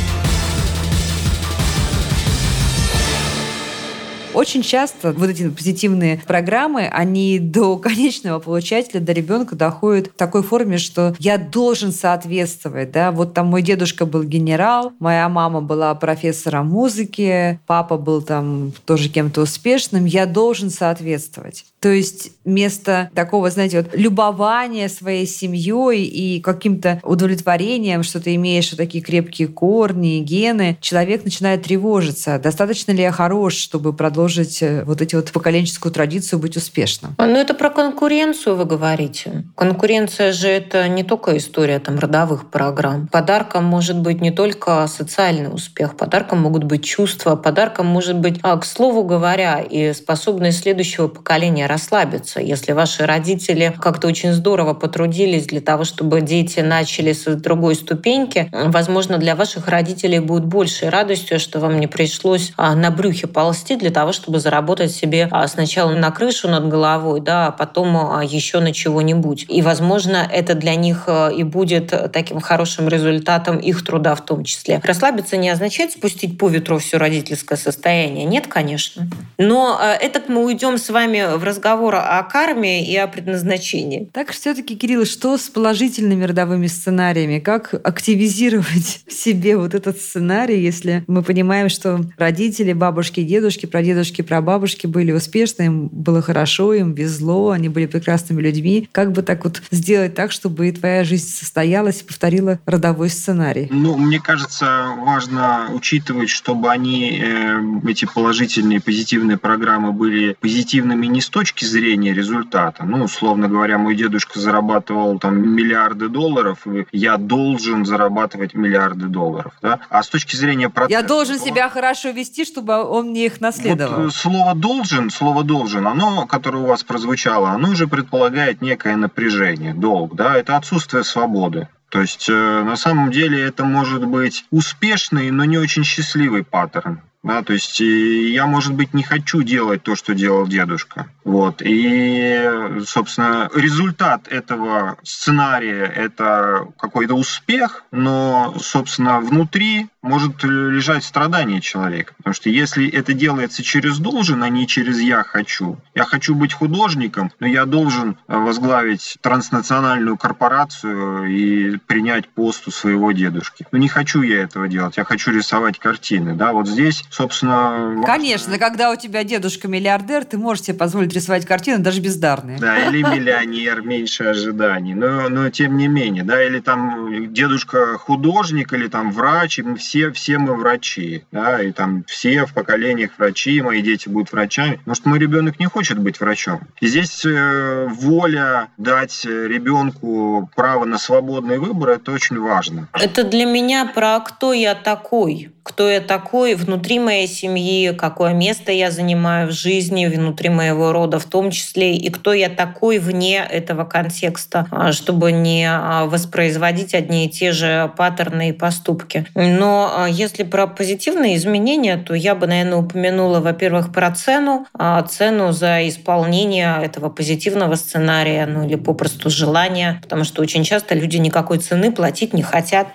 Очень 4.33 4.63
часто 4.63 5.11
вот 5.11 5.29
эти 5.29 5.49
позитивные 5.49 6.21
программы, 6.25 6.87
они 6.87 7.39
до 7.39 7.77
конечного 7.79 8.39
получателя, 8.39 9.01
до 9.01 9.11
ребенка 9.11 9.57
доходят 9.57 10.07
в 10.07 10.13
такой 10.13 10.43
форме, 10.43 10.77
что 10.77 11.13
я 11.19 11.37
должен 11.37 11.91
соответствовать. 11.91 12.91
Да? 12.91 13.11
Вот 13.11 13.33
там 13.33 13.47
мой 13.47 13.61
дедушка 13.61 14.05
был 14.05 14.23
генерал, 14.23 14.93
моя 14.99 15.27
мама 15.27 15.59
была 15.59 15.93
профессором 15.93 16.67
музыки, 16.67 17.59
папа 17.67 17.97
был 17.97 18.21
там 18.21 18.71
тоже 18.85 19.09
кем-то 19.09 19.41
успешным, 19.41 20.05
я 20.05 20.25
должен 20.25 20.69
соответствовать. 20.69 21.65
То 21.83 21.89
есть 21.89 22.31
вместо 22.45 23.09
такого, 23.13 23.49
знаете, 23.49 23.81
вот 23.81 23.89
любования 23.93 24.87
своей 24.87 25.27
семьей 25.27 26.05
и 26.05 26.39
каким-то 26.39 27.01
удовлетворением, 27.03 28.03
что 28.03 28.21
ты 28.21 28.35
имеешь 28.35 28.71
вот 28.71 28.77
такие 28.77 29.03
крепкие 29.03 29.49
корни, 29.49 30.19
гены, 30.19 30.77
человек 30.79 31.25
начинает 31.25 31.63
тревожиться. 31.63 32.39
Достаточно 32.39 32.93
ли 32.93 33.01
я 33.01 33.11
хорош, 33.11 33.55
чтобы 33.55 33.91
продолжить 33.91 34.63
э, 34.63 34.85
вот 34.85 35.01
эти 35.01 35.15
вот 35.15 35.33
поколенческую 35.33 35.91
традицию 35.91 36.39
быть 36.39 36.55
успешным? 36.55 37.15
Ну, 37.17 37.35
это 37.35 37.53
про 37.53 37.69
конкуренцию 37.69 38.55
вы 38.55 38.63
говорите. 38.63 39.43
Конкуренция 39.57 40.31
же 40.31 40.47
это 40.47 40.87
не 40.87 41.03
только 41.03 41.35
история 41.35 41.79
там 41.79 41.99
родовых 41.99 42.49
программ. 42.49 43.07
Подарком 43.07 43.65
может 43.65 43.99
быть 43.99 44.21
не 44.21 44.31
только 44.31 44.87
социальный 44.87 45.53
успех, 45.53 45.97
подарком 45.97 46.39
могут 46.39 46.63
быть 46.63 46.85
чувства, 46.85 47.35
подарком 47.35 47.87
может 47.87 48.17
быть, 48.19 48.39
а, 48.41 48.55
к 48.55 48.63
слову 48.63 49.03
говоря, 49.03 49.59
и 49.59 49.91
способность 49.91 50.61
следующего 50.61 51.09
поколения 51.09 51.72
расслабиться. 51.73 52.39
Если 52.39 52.71
ваши 52.71 53.05
родители 53.05 53.73
как-то 53.81 54.07
очень 54.07 54.31
здорово 54.31 54.75
потрудились 54.75 55.47
для 55.47 55.59
того, 55.59 55.85
чтобы 55.85 56.21
дети 56.21 56.59
начали 56.59 57.13
с 57.13 57.23
другой 57.35 57.75
ступеньки, 57.75 58.49
возможно, 58.51 59.17
для 59.17 59.35
ваших 59.35 59.67
родителей 59.67 60.19
будет 60.19 60.45
большей 60.45 60.89
радостью, 60.89 61.39
что 61.39 61.59
вам 61.59 61.79
не 61.79 61.87
пришлось 61.87 62.53
а, 62.57 62.75
на 62.75 62.91
брюхе 62.91 63.25
ползти 63.25 63.75
для 63.75 63.89
того, 63.89 64.11
чтобы 64.11 64.39
заработать 64.39 64.91
себе 64.91 65.27
а, 65.31 65.47
сначала 65.47 65.93
на 65.93 66.11
крышу 66.11 66.47
над 66.47 66.67
головой, 66.67 67.21
да, 67.21 67.47
а 67.47 67.51
потом 67.51 67.97
а, 67.97 68.23
еще 68.23 68.59
на 68.59 68.71
чего-нибудь. 68.71 69.45
И, 69.49 69.63
возможно, 69.63 70.27
это 70.31 70.53
для 70.53 70.75
них 70.75 71.09
и 71.35 71.43
будет 71.43 72.11
таким 72.11 72.39
хорошим 72.39 72.87
результатом 72.87 73.57
их 73.57 73.83
труда 73.83 74.13
в 74.13 74.21
том 74.21 74.43
числе. 74.43 74.79
Расслабиться 74.83 75.37
не 75.37 75.49
означает 75.49 75.91
спустить 75.91 76.37
по 76.37 76.49
ветру 76.49 76.77
все 76.77 76.97
родительское 76.97 77.57
состояние. 77.57 78.25
Нет, 78.25 78.45
конечно. 78.47 79.07
Но 79.39 79.79
это 79.99 80.21
мы 80.27 80.45
уйдем 80.45 80.77
с 80.77 80.89
вами 80.89 81.35
в 81.37 81.43
разговор 81.43 81.62
разговора 81.63 82.19
о 82.19 82.23
карме 82.23 82.85
и 82.85 82.95
о 82.97 83.07
предназначении. 83.07 84.09
Так 84.11 84.31
все-таки, 84.31 84.75
Кирилл, 84.75 85.05
что 85.05 85.37
с 85.37 85.49
положительными 85.49 86.25
родовыми 86.25 86.67
сценариями? 86.67 87.39
Как 87.39 87.73
активизировать 87.73 89.03
в 89.07 89.13
себе 89.13 89.55
вот 89.55 89.73
этот 89.73 89.97
сценарий, 89.97 90.61
если 90.61 91.05
мы 91.07 91.23
понимаем, 91.23 91.69
что 91.69 92.01
родители, 92.17 92.73
бабушки, 92.73 93.23
дедушки, 93.23 93.65
прадедушки, 93.65 94.21
прабабушки 94.21 94.87
были 94.87 95.13
успешны, 95.13 95.63
им 95.63 95.87
было 95.87 96.21
хорошо, 96.21 96.73
им 96.73 96.93
везло, 96.93 97.51
они 97.51 97.69
были 97.69 97.85
прекрасными 97.85 98.41
людьми. 98.41 98.89
Как 98.91 99.13
бы 99.13 99.21
так 99.21 99.45
вот 99.45 99.61
сделать 99.71 100.15
так, 100.15 100.33
чтобы 100.33 100.67
и 100.67 100.71
твоя 100.73 101.05
жизнь 101.05 101.29
состоялась 101.29 102.01
и 102.01 102.05
повторила 102.05 102.59
родовой 102.65 103.09
сценарий? 103.09 103.69
Ну, 103.71 103.97
мне 103.97 104.19
кажется, 104.19 104.89
важно 104.97 105.69
учитывать, 105.73 106.29
чтобы 106.29 106.69
они, 106.69 107.21
э, 107.23 107.61
эти 107.87 108.05
положительные, 108.05 108.81
позитивные 108.81 109.37
программы 109.37 109.93
были 109.93 110.35
позитивными 110.41 111.05
не 111.05 111.21
с 111.21 111.29
точки 111.29 111.52
точки 111.53 111.65
зрения 111.65 112.13
результата, 112.13 112.83
ну, 112.83 113.03
условно 113.03 113.47
говоря, 113.47 113.77
мой 113.77 113.95
дедушка 113.95 114.39
зарабатывал 114.39 115.19
там 115.19 115.55
миллиарды 115.55 116.09
долларов, 116.09 116.65
и 116.65 116.85
я 116.91 117.17
должен 117.17 117.85
зарабатывать 117.85 118.55
миллиарды 118.55 119.05
долларов, 119.05 119.53
да? 119.61 119.79
А 119.89 120.01
с 120.01 120.09
точки 120.09 120.35
зрения 120.35 120.69
процесса... 120.69 120.99
Я 120.99 121.07
должен 121.07 121.37
то, 121.37 121.45
себя 121.45 121.69
хорошо 121.69 122.09
вести, 122.09 122.45
чтобы 122.45 122.83
он 122.83 123.09
мне 123.09 123.27
их 123.27 123.39
наследовал. 123.39 124.03
Вот 124.03 124.13
слово 124.13 124.55
«должен», 124.55 125.09
слово 125.09 125.43
«должен», 125.43 125.87
оно, 125.87 126.25
которое 126.25 126.63
у 126.63 126.67
вас 126.67 126.83
прозвучало, 126.83 127.49
оно 127.49 127.69
уже 127.69 127.87
предполагает 127.87 128.61
некое 128.61 128.95
напряжение, 128.95 129.73
долг, 129.73 130.15
да? 130.15 130.35
Это 130.35 130.57
отсутствие 130.57 131.03
свободы. 131.03 131.67
То 131.89 132.01
есть 132.01 132.27
э, 132.27 132.63
на 132.63 132.75
самом 132.75 133.11
деле 133.11 133.39
это 133.39 133.65
может 133.65 134.03
быть 134.05 134.45
успешный, 134.49 135.29
но 135.29 135.45
не 135.45 135.59
очень 135.59 135.83
счастливый 135.83 136.43
паттерн. 136.43 137.01
Да, 137.23 137.41
то 137.41 137.53
есть 137.53 137.79
я, 137.79 138.45
может 138.45 138.73
быть, 138.73 138.93
не 138.93 139.01
хочу 139.01 139.43
делать 139.43 139.81
то, 139.83 139.95
что 139.95 140.13
делал 140.13 140.45
дедушка. 140.45 141.07
Вот. 141.23 141.61
И, 141.63 142.81
собственно, 142.85 143.49
результат 143.55 144.27
этого 144.27 144.97
сценария– 145.03 145.85
это 145.95 146.67
какой-то 146.77 147.15
успех, 147.15 147.85
но, 147.91 148.53
собственно, 148.59 149.21
внутри 149.21 149.87
может 150.01 150.43
лежать 150.43 151.05
страдание 151.05 151.61
человека. 151.61 152.13
Потому 152.17 152.33
что 152.33 152.49
если 152.49 152.89
это 152.89 153.13
делается 153.13 153.63
через 153.63 153.99
должен, 153.99 154.43
а 154.43 154.49
не 154.49 154.67
через 154.67 154.99
я 154.99 155.23
хочу. 155.23 155.77
Я 155.95 156.03
хочу 156.03 156.35
быть 156.35 156.51
художником, 156.51 157.31
но 157.39 157.47
я 157.47 157.65
должен 157.65 158.17
возглавить 158.27 159.17
транснациональную 159.21 160.17
корпорацию 160.17 161.25
и 161.25 161.77
принять 161.77 162.27
пост 162.27 162.67
у 162.67 162.71
своего 162.71 163.13
дедушки. 163.13 163.65
Но 163.71 163.77
не 163.77 163.87
хочу 163.87 164.21
я 164.21 164.41
этого 164.41 164.67
делать, 164.67 164.97
я 164.97 165.05
хочу 165.05 165.31
рисовать 165.31 165.79
картины. 165.79 166.35
Да, 166.35 166.51
вот 166.51 166.67
здесь, 166.67 167.05
собственно... 167.13 168.01
Конечно, 168.05 168.57
когда 168.57 168.91
у 168.91 168.95
тебя 168.95 169.23
дедушка 169.23 169.67
миллиардер, 169.67 170.25
ты 170.25 170.37
можешь 170.37 170.65
себе 170.65 170.77
позволить 170.77 171.13
рисовать 171.13 171.45
картины 171.45 171.77
даже 171.77 172.01
бездарные. 172.01 172.57
Да, 172.57 172.87
или 172.87 173.03
миллионер, 173.03 173.81
меньше 173.81 174.23
ожиданий. 174.23 174.95
Но, 174.95 175.29
но 175.29 175.49
тем 175.49 175.77
не 175.77 175.87
менее, 175.87 176.23
да, 176.23 176.43
или 176.43 176.59
там 176.59 177.31
дедушка 177.33 177.97
художник, 177.97 178.73
или 178.73 178.87
там 178.87 179.11
врач, 179.11 179.59
и 179.59 179.63
мы 179.63 179.75
все, 179.75 180.11
все 180.11 180.37
мы 180.37 180.55
врачи, 180.55 181.23
да, 181.31 181.61
и 181.61 181.71
там 181.71 182.03
все 182.07 182.45
в 182.45 182.53
поколениях 182.53 183.11
врачи, 183.17 183.61
мои 183.61 183.81
дети 183.81 184.09
будут 184.09 184.31
врачами. 184.31 184.79
Может, 184.85 185.05
мой 185.05 185.19
ребенок 185.19 185.59
не 185.59 185.67
хочет 185.67 185.99
быть 185.99 186.19
врачом. 186.19 186.61
И 186.81 186.87
здесь 186.87 187.25
э, 187.25 187.87
воля 187.89 188.69
дать 188.77 189.25
ребенку 189.25 190.49
право 190.55 190.85
на 190.85 190.97
свободный 190.97 191.59
выбор, 191.59 191.91
это 191.91 192.11
очень 192.11 192.39
важно. 192.39 192.87
Это 192.93 193.23
для 193.23 193.45
меня 193.45 193.85
про 193.85 194.19
кто 194.19 194.53
я 194.53 194.73
такой 194.75 195.52
кто 195.63 195.89
я 195.89 196.01
такой 196.01 196.55
внутри 196.55 196.99
моей 196.99 197.27
семьи, 197.27 197.93
какое 197.93 198.33
место 198.33 198.71
я 198.71 198.91
занимаю 198.91 199.47
в 199.47 199.51
жизни, 199.51 200.05
внутри 200.05 200.49
моего 200.49 200.91
рода 200.91 201.19
в 201.19 201.25
том 201.25 201.51
числе, 201.51 201.95
и 201.95 202.09
кто 202.09 202.33
я 202.33 202.49
такой 202.49 202.99
вне 202.99 203.37
этого 203.37 203.85
контекста, 203.85 204.67
а, 204.69 204.91
чтобы 204.91 205.31
не 205.31 205.65
а, 205.67 206.05
воспроизводить 206.05 206.93
одни 206.93 207.25
и 207.25 207.29
те 207.29 207.53
же 207.53 207.91
паттерны 207.97 208.49
и 208.49 208.51
поступки. 208.51 209.25
Но 209.35 209.91
а, 209.95 210.07
если 210.07 210.43
про 210.43 210.67
позитивные 210.67 211.37
изменения, 211.37 211.97
то 211.97 212.13
я 212.13 212.35
бы, 212.35 212.45
наверное, 212.45 212.79
упомянула, 212.79 213.39
во-первых, 213.39 213.91
про 213.93 214.11
цену, 214.11 214.67
цену 215.09 215.51
за 215.53 215.87
исполнение 215.87 216.79
этого 216.83 217.09
позитивного 217.09 217.75
сценария, 217.75 218.45
ну 218.45 218.65
или 218.65 218.75
попросту 218.75 219.29
желания, 219.29 219.99
потому 220.03 220.23
что 220.25 220.41
очень 220.41 220.63
часто 220.63 220.93
люди 220.93 221.17
никакой 221.17 221.59
цены 221.59 221.91
платить 221.91 222.33
не 222.33 222.43
хотят. 222.43 222.87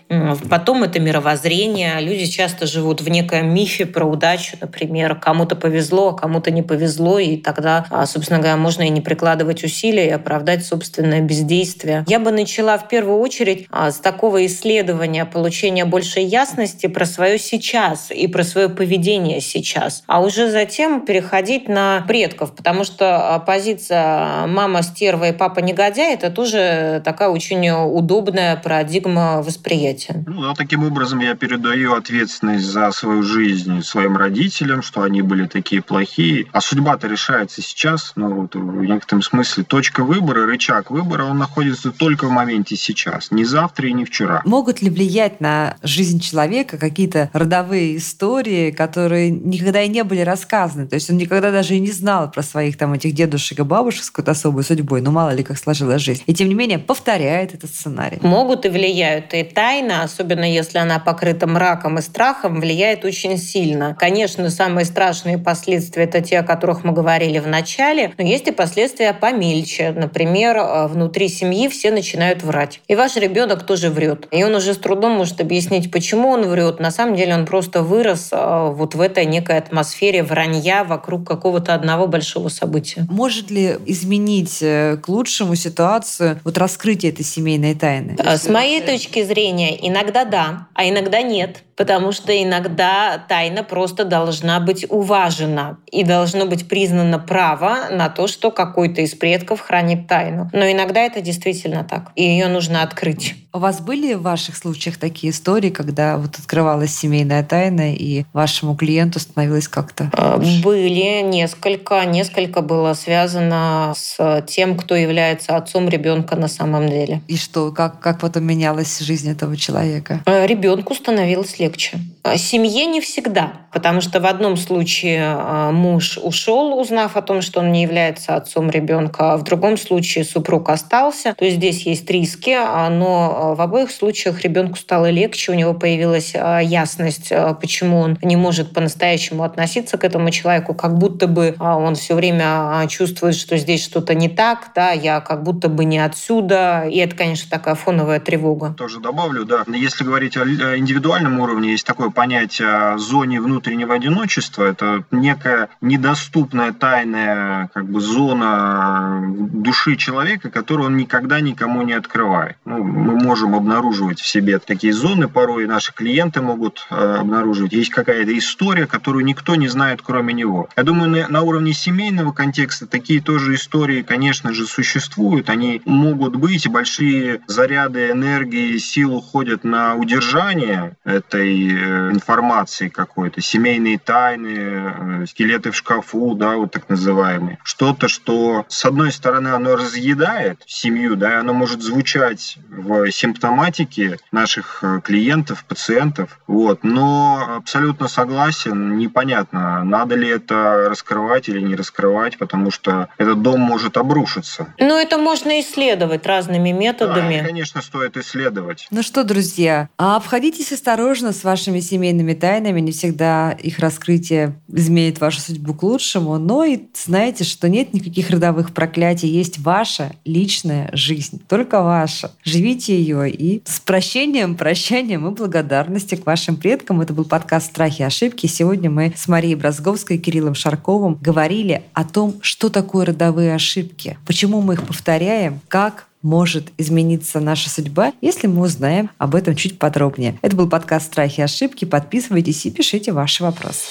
Потом 0.50 0.82
это 0.84 1.00
мировоззрение. 1.00 2.00
Люди 2.00 2.26
часто 2.26 2.57
часто 2.58 2.66
живут 2.66 3.00
в 3.00 3.08
неком 3.08 3.54
мифе 3.54 3.86
про 3.86 4.04
удачу, 4.04 4.56
например. 4.60 5.14
Кому-то 5.14 5.54
повезло, 5.56 6.08
а 6.08 6.14
кому-то 6.14 6.50
не 6.50 6.62
повезло, 6.62 7.18
и 7.18 7.36
тогда, 7.36 7.86
а, 7.90 8.06
собственно 8.06 8.40
говоря, 8.40 8.56
можно 8.56 8.82
и 8.82 8.88
не 8.88 9.00
прикладывать 9.00 9.64
усилия 9.64 10.08
и 10.08 10.10
оправдать 10.10 10.64
собственное 10.66 11.20
бездействие. 11.20 12.04
Я 12.08 12.18
бы 12.18 12.30
начала 12.30 12.76
в 12.78 12.88
первую 12.88 13.20
очередь 13.20 13.66
а, 13.70 13.90
с 13.90 13.98
такого 13.98 14.44
исследования, 14.46 15.24
получения 15.24 15.84
большей 15.84 16.24
ясности 16.24 16.86
про 16.88 17.06
свое 17.06 17.38
сейчас 17.38 18.10
и 18.10 18.26
про 18.26 18.42
свое 18.42 18.68
поведение 18.68 19.40
сейчас, 19.40 20.02
а 20.06 20.20
уже 20.20 20.50
затем 20.50 21.04
переходить 21.04 21.68
на 21.68 22.04
предков, 22.08 22.54
потому 22.54 22.84
что 22.84 23.34
а, 23.34 23.38
позиция 23.38 24.46
мама 24.46 24.82
стерва 24.82 25.28
и 25.28 25.32
папа 25.32 25.60
негодяй 25.60 26.14
это 26.14 26.30
тоже 26.30 27.02
такая 27.04 27.28
очень 27.28 27.70
удобная 27.70 28.56
парадигма 28.56 29.42
восприятия. 29.42 30.24
Ну 30.26 30.42
да, 30.42 30.54
таким 30.54 30.84
образом 30.84 31.20
я 31.20 31.34
передаю 31.34 31.94
ответственность 31.94 32.47
ответственность 32.48 32.66
за 32.66 32.90
свою 32.92 33.22
жизнь 33.22 33.82
своим 33.82 34.16
родителям, 34.16 34.82
что 34.82 35.02
они 35.02 35.22
были 35.22 35.46
такие 35.46 35.82
плохие. 35.82 36.46
А 36.52 36.60
судьба-то 36.60 37.06
решается 37.06 37.62
сейчас. 37.62 38.12
Ну, 38.16 38.42
вот 38.42 38.54
в 38.54 38.84
некотором 38.84 39.22
смысле 39.22 39.64
точка 39.64 40.04
выбора, 40.04 40.46
рычаг 40.46 40.90
выбора, 40.90 41.24
он 41.24 41.38
находится 41.38 41.90
только 41.90 42.26
в 42.26 42.30
моменте 42.30 42.76
сейчас. 42.76 43.30
Не 43.30 43.44
завтра 43.44 43.88
и 43.88 43.92
не 43.92 44.04
вчера. 44.04 44.42
Могут 44.44 44.82
ли 44.82 44.90
влиять 44.90 45.40
на 45.40 45.76
жизнь 45.82 46.20
человека 46.20 46.78
какие-то 46.78 47.30
родовые 47.32 47.96
истории, 47.96 48.70
которые 48.70 49.30
никогда 49.30 49.82
и 49.82 49.88
не 49.88 50.04
были 50.04 50.20
рассказаны? 50.20 50.86
То 50.86 50.94
есть 50.94 51.10
он 51.10 51.16
никогда 51.16 51.50
даже 51.50 51.74
и 51.74 51.80
не 51.80 51.92
знал 51.92 52.30
про 52.30 52.42
своих 52.42 52.76
там 52.76 52.92
этих 52.92 53.14
дедушек 53.14 53.58
и 53.58 53.62
бабушек 53.62 54.04
с 54.04 54.10
какой-то 54.10 54.32
особой 54.32 54.64
судьбой. 54.64 55.00
Ну, 55.00 55.10
мало 55.10 55.30
ли, 55.30 55.42
как 55.42 55.58
сложилась 55.58 56.02
жизнь. 56.02 56.22
И 56.26 56.34
тем 56.34 56.48
не 56.48 56.54
менее 56.54 56.78
повторяет 56.78 57.54
этот 57.54 57.70
сценарий. 57.70 58.18
Могут 58.22 58.64
и 58.66 58.68
влияют. 58.68 59.34
И 59.34 59.42
тайна, 59.42 60.02
особенно 60.02 60.50
если 60.50 60.78
она 60.78 60.98
покрыта 60.98 61.46
мраком 61.46 61.98
и 61.98 62.02
страхом, 62.02 62.37
страхом 62.38 62.60
влияет 62.60 63.04
очень 63.04 63.36
сильно. 63.36 63.96
Конечно, 63.98 64.50
самые 64.50 64.84
страшные 64.84 65.38
последствия 65.38 66.04
это 66.04 66.20
те, 66.20 66.38
о 66.38 66.42
которых 66.42 66.84
мы 66.84 66.92
говорили 66.92 67.38
в 67.38 67.48
начале, 67.48 68.12
но 68.16 68.24
есть 68.24 68.46
и 68.46 68.52
последствия 68.52 69.12
помельче. 69.12 69.92
Например, 69.92 70.56
э, 70.56 70.86
внутри 70.86 71.28
семьи 71.28 71.68
все 71.68 71.90
начинают 71.90 72.42
врать. 72.42 72.80
И 72.86 72.94
ваш 72.94 73.16
ребенок 73.16 73.64
тоже 73.64 73.90
врет. 73.90 74.28
И 74.30 74.44
он 74.44 74.54
уже 74.54 74.74
с 74.74 74.76
трудом 74.76 75.12
может 75.12 75.40
объяснить, 75.40 75.90
почему 75.90 76.28
он 76.28 76.46
врет. 76.46 76.78
На 76.80 76.90
самом 76.90 77.16
деле 77.16 77.34
он 77.34 77.44
просто 77.44 77.82
вырос 77.82 78.28
э, 78.32 78.70
вот 78.72 78.94
в 78.94 79.00
этой 79.00 79.26
некой 79.26 79.58
атмосфере 79.58 80.22
вранья 80.22 80.84
вокруг 80.84 81.26
какого-то 81.26 81.74
одного 81.74 82.06
большого 82.06 82.48
события. 82.48 83.06
Может 83.10 83.50
ли 83.50 83.76
изменить 83.86 84.58
э, 84.62 84.96
к 85.02 85.08
лучшему 85.08 85.56
ситуацию 85.56 86.40
вот 86.44 86.56
раскрытие 86.56 87.10
этой 87.12 87.24
семейной 87.24 87.74
тайны? 87.74 88.16
С 88.18 88.48
моей 88.48 88.80
точки 88.80 89.24
зрения, 89.24 89.76
иногда 89.88 90.24
да, 90.24 90.68
а 90.74 90.88
иногда 90.88 91.22
нет 91.22 91.64
потому 91.78 92.10
что 92.10 92.32
иногда 92.32 93.24
тайна 93.28 93.62
просто 93.62 94.04
должна 94.04 94.58
быть 94.58 94.84
уважена 94.90 95.78
и 95.90 96.02
должно 96.02 96.44
быть 96.44 96.68
признано 96.68 97.20
право 97.20 97.86
на 97.90 98.08
то, 98.08 98.26
что 98.26 98.50
какой-то 98.50 99.00
из 99.00 99.14
предков 99.14 99.60
хранит 99.60 100.08
тайну. 100.08 100.50
Но 100.52 100.70
иногда 100.70 101.00
это 101.00 101.20
действительно 101.20 101.84
так, 101.84 102.10
и 102.16 102.24
ее 102.24 102.48
нужно 102.48 102.82
открыть. 102.82 103.36
У 103.58 103.60
вас 103.60 103.80
были 103.80 104.14
в 104.14 104.22
ваших 104.22 104.56
случаях 104.56 104.98
такие 104.98 105.32
истории, 105.32 105.70
когда 105.70 106.16
вот 106.16 106.38
открывалась 106.38 106.96
семейная 106.96 107.42
тайна, 107.42 107.92
и 107.92 108.22
вашему 108.32 108.76
клиенту 108.76 109.18
становилось 109.18 109.66
как-то? 109.66 110.12
А, 110.12 110.38
были 110.62 111.22
несколько. 111.22 112.04
Несколько 112.04 112.62
было 112.62 112.94
связано 112.94 113.94
с 113.96 114.44
тем, 114.46 114.76
кто 114.76 114.94
является 114.94 115.56
отцом 115.56 115.88
ребенка 115.88 116.36
на 116.36 116.46
самом 116.46 116.88
деле. 116.88 117.20
И 117.26 117.36
что? 117.36 117.72
Как, 117.72 117.98
как 117.98 118.20
потом 118.20 118.44
менялась 118.44 119.00
жизнь 119.00 119.28
этого 119.28 119.56
человека? 119.56 120.22
А, 120.24 120.46
ребенку 120.46 120.94
становилось 120.94 121.58
легче. 121.58 121.98
А, 122.22 122.38
семье 122.38 122.86
не 122.86 123.00
всегда, 123.00 123.54
потому 123.78 124.00
что 124.00 124.20
в 124.20 124.26
одном 124.26 124.56
случае 124.56 125.36
муж 125.72 126.18
ушел, 126.18 126.78
узнав 126.78 127.16
о 127.16 127.22
том, 127.22 127.42
что 127.42 127.60
он 127.60 127.72
не 127.72 127.82
является 127.82 128.34
отцом 128.36 128.70
ребенка, 128.70 129.32
а 129.32 129.36
в 129.36 129.44
другом 129.44 129.76
случае 129.76 130.24
супруг 130.24 130.68
остался. 130.70 131.34
То 131.34 131.44
есть 131.44 131.58
здесь 131.58 131.86
есть 131.86 132.10
риски, 132.10 132.56
но 132.90 133.28
Э, 133.38 133.54
в 133.54 133.60
обоих 133.60 133.90
случаях 133.90 134.40
ребенку 134.42 134.76
стало 134.76 135.10
легче, 135.10 135.52
у 135.52 135.54
него 135.54 135.74
появилась 135.74 136.32
э, 136.34 136.60
ясность, 136.62 137.28
э, 137.30 137.54
почему 137.60 138.00
он 138.00 138.18
не 138.22 138.36
может 138.36 138.72
по-настоящему 138.72 139.44
относиться 139.44 139.98
к 139.98 140.04
этому 140.04 140.30
человеку, 140.30 140.74
как 140.74 140.96
будто 140.98 141.26
бы 141.26 141.54
он 141.58 141.94
все 141.94 142.14
время 142.14 142.86
чувствует, 142.88 143.34
что 143.34 143.56
здесь 143.56 143.82
что-то 143.84 144.14
не 144.14 144.28
так, 144.28 144.70
да, 144.74 144.90
я 144.90 145.20
как 145.20 145.42
будто 145.42 145.68
бы 145.68 145.84
не 145.84 145.98
отсюда, 145.98 146.86
и 146.88 146.98
это, 146.98 147.16
конечно, 147.16 147.50
такая 147.50 147.74
фоновая 147.74 148.20
тревога. 148.20 148.74
Тоже 148.76 149.00
добавлю, 149.00 149.44
да. 149.44 149.64
Если 149.68 150.04
говорить 150.04 150.36
о 150.36 150.44
индивидуальном 150.76 151.40
уровне, 151.40 151.72
есть 151.72 151.86
такое 151.86 152.10
понятие 152.10 152.98
зоне 152.98 153.40
внутреннего 153.68 153.94
одиночества. 153.94 154.64
Это 154.64 155.04
некая 155.10 155.68
недоступная 155.80 156.72
тайная 156.72 157.68
как 157.74 157.86
бы 157.88 158.00
зона 158.00 159.22
души 159.28 159.96
человека, 159.96 160.50
которую 160.50 160.88
он 160.88 160.96
никогда 160.96 161.40
никому 161.40 161.82
не 161.82 161.92
открывает. 161.92 162.56
Ну, 162.64 162.82
мы 162.82 163.16
можем 163.16 163.54
обнаруживать 163.54 164.20
в 164.20 164.26
себе 164.26 164.58
такие 164.58 164.92
зоны, 164.92 165.28
порой 165.28 165.66
наши 165.66 165.92
клиенты 165.92 166.40
могут 166.40 166.86
э, 166.90 167.16
обнаруживать. 167.20 167.72
Есть 167.72 167.90
какая-то 167.90 168.36
история, 168.36 168.86
которую 168.86 169.24
никто 169.24 169.54
не 169.54 169.68
знает, 169.68 170.00
кроме 170.02 170.32
него. 170.32 170.68
Я 170.76 170.82
думаю, 170.82 171.10
на, 171.10 171.28
на 171.28 171.42
уровне 171.42 171.72
семейного 171.72 172.32
контекста 172.32 172.86
такие 172.86 173.20
тоже 173.20 173.54
истории, 173.54 174.02
конечно 174.02 174.52
же, 174.54 174.66
существуют. 174.66 175.50
Они 175.50 175.82
могут 175.84 176.36
быть, 176.36 176.68
большие 176.68 177.40
заряды 177.46 178.10
энергии, 178.10 178.78
сил 178.78 179.16
уходят 179.16 179.64
на 179.64 179.94
удержание 179.94 180.96
этой 181.04 181.68
э, 181.68 182.10
информации 182.10 182.88
какой-то, 182.88 183.40
семейные 183.48 183.98
тайны, 183.98 185.22
э, 185.22 185.26
скелеты 185.26 185.70
в 185.70 185.76
шкафу, 185.76 186.34
да, 186.34 186.56
вот 186.56 186.72
так 186.72 186.88
называемые. 186.88 187.58
Что-то, 187.62 188.08
что, 188.08 188.66
с 188.68 188.84
одной 188.84 189.10
стороны, 189.10 189.48
оно 189.48 189.76
разъедает 189.76 190.62
семью, 190.66 191.16
да, 191.16 191.40
оно 191.40 191.54
может 191.54 191.82
звучать 191.82 192.58
в 192.68 193.10
симптоматики 193.10 194.18
наших 194.32 194.80
э, 194.82 195.00
клиентов, 195.02 195.64
пациентов. 195.64 196.38
Вот. 196.46 196.84
Но 196.84 197.56
абсолютно 197.56 198.08
согласен, 198.08 198.98
непонятно, 198.98 199.82
надо 199.82 200.14
ли 200.14 200.28
это 200.28 200.88
раскрывать 200.90 201.48
или 201.48 201.60
не 201.60 201.74
раскрывать, 201.74 202.36
потому 202.36 202.70
что 202.70 203.08
этот 203.16 203.40
дом 203.42 203.60
может 203.60 203.96
обрушиться. 203.96 204.74
Но 204.78 204.98
это 204.98 205.16
можно 205.16 205.58
исследовать 205.60 206.26
разными 206.26 206.70
методами. 206.70 207.38
Да, 207.40 207.46
конечно, 207.46 207.80
стоит 207.80 208.16
исследовать. 208.18 208.86
Ну 208.90 209.02
что, 209.02 209.24
друзья, 209.24 209.88
а 209.96 210.16
обходитесь 210.16 210.72
осторожно 210.72 211.32
с 211.32 211.44
вашими 211.44 211.80
семейными 211.80 212.34
тайнами. 212.34 212.80
Не 212.80 212.92
всегда 212.92 213.37
их 213.52 213.78
раскрытие 213.78 214.60
изменит 214.68 215.20
вашу 215.20 215.40
судьбу 215.40 215.74
к 215.74 215.82
лучшему, 215.82 216.38
но 216.38 216.64
и 216.64 216.80
знаете, 216.94 217.44
что 217.44 217.68
нет 217.68 217.94
никаких 217.94 218.30
родовых 218.30 218.72
проклятий, 218.72 219.28
есть 219.28 219.58
ваша 219.58 220.12
личная 220.24 220.90
жизнь, 220.92 221.40
только 221.48 221.82
ваша. 221.82 222.32
Живите 222.44 222.98
ее 222.98 223.30
и 223.30 223.62
с 223.64 223.80
прощением, 223.80 224.56
прощанием 224.56 225.26
и 225.26 225.34
благодарностью 225.34 226.18
к 226.18 226.26
вашим 226.26 226.56
предкам. 226.56 227.00
Это 227.00 227.12
был 227.12 227.24
подкаст 227.24 227.66
«Страхи 227.66 228.02
и 228.02 228.04
ошибки». 228.04 228.46
Сегодня 228.46 228.90
мы 228.90 229.12
с 229.16 229.28
Марией 229.28 229.54
Бразговской 229.54 230.16
и 230.16 230.20
Кириллом 230.20 230.54
Шарковым 230.54 231.18
говорили 231.20 231.84
о 231.92 232.04
том, 232.04 232.34
что 232.40 232.68
такое 232.68 233.06
родовые 233.06 233.54
ошибки, 233.54 234.18
почему 234.26 234.60
мы 234.60 234.74
их 234.74 234.86
повторяем, 234.86 235.60
как 235.68 236.07
может 236.22 236.72
измениться 236.78 237.40
наша 237.40 237.70
судьба, 237.70 238.12
если 238.20 238.46
мы 238.46 238.62
узнаем 238.62 239.10
об 239.18 239.34
этом 239.34 239.54
чуть 239.54 239.78
подробнее. 239.78 240.38
Это 240.42 240.56
был 240.56 240.68
подкаст 240.68 241.06
«Страхи 241.06 241.40
и 241.40 241.42
ошибки». 241.42 241.84
Подписывайтесь 241.84 242.64
и 242.66 242.70
пишите 242.70 243.12
ваши 243.12 243.42
вопросы. 243.42 243.82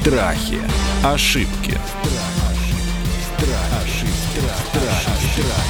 Страхи, 0.00 0.58
ошибки, 1.04 1.78
ошибки, 1.78 1.78
Страхи, 3.36 4.06
ошибки. 5.10 5.69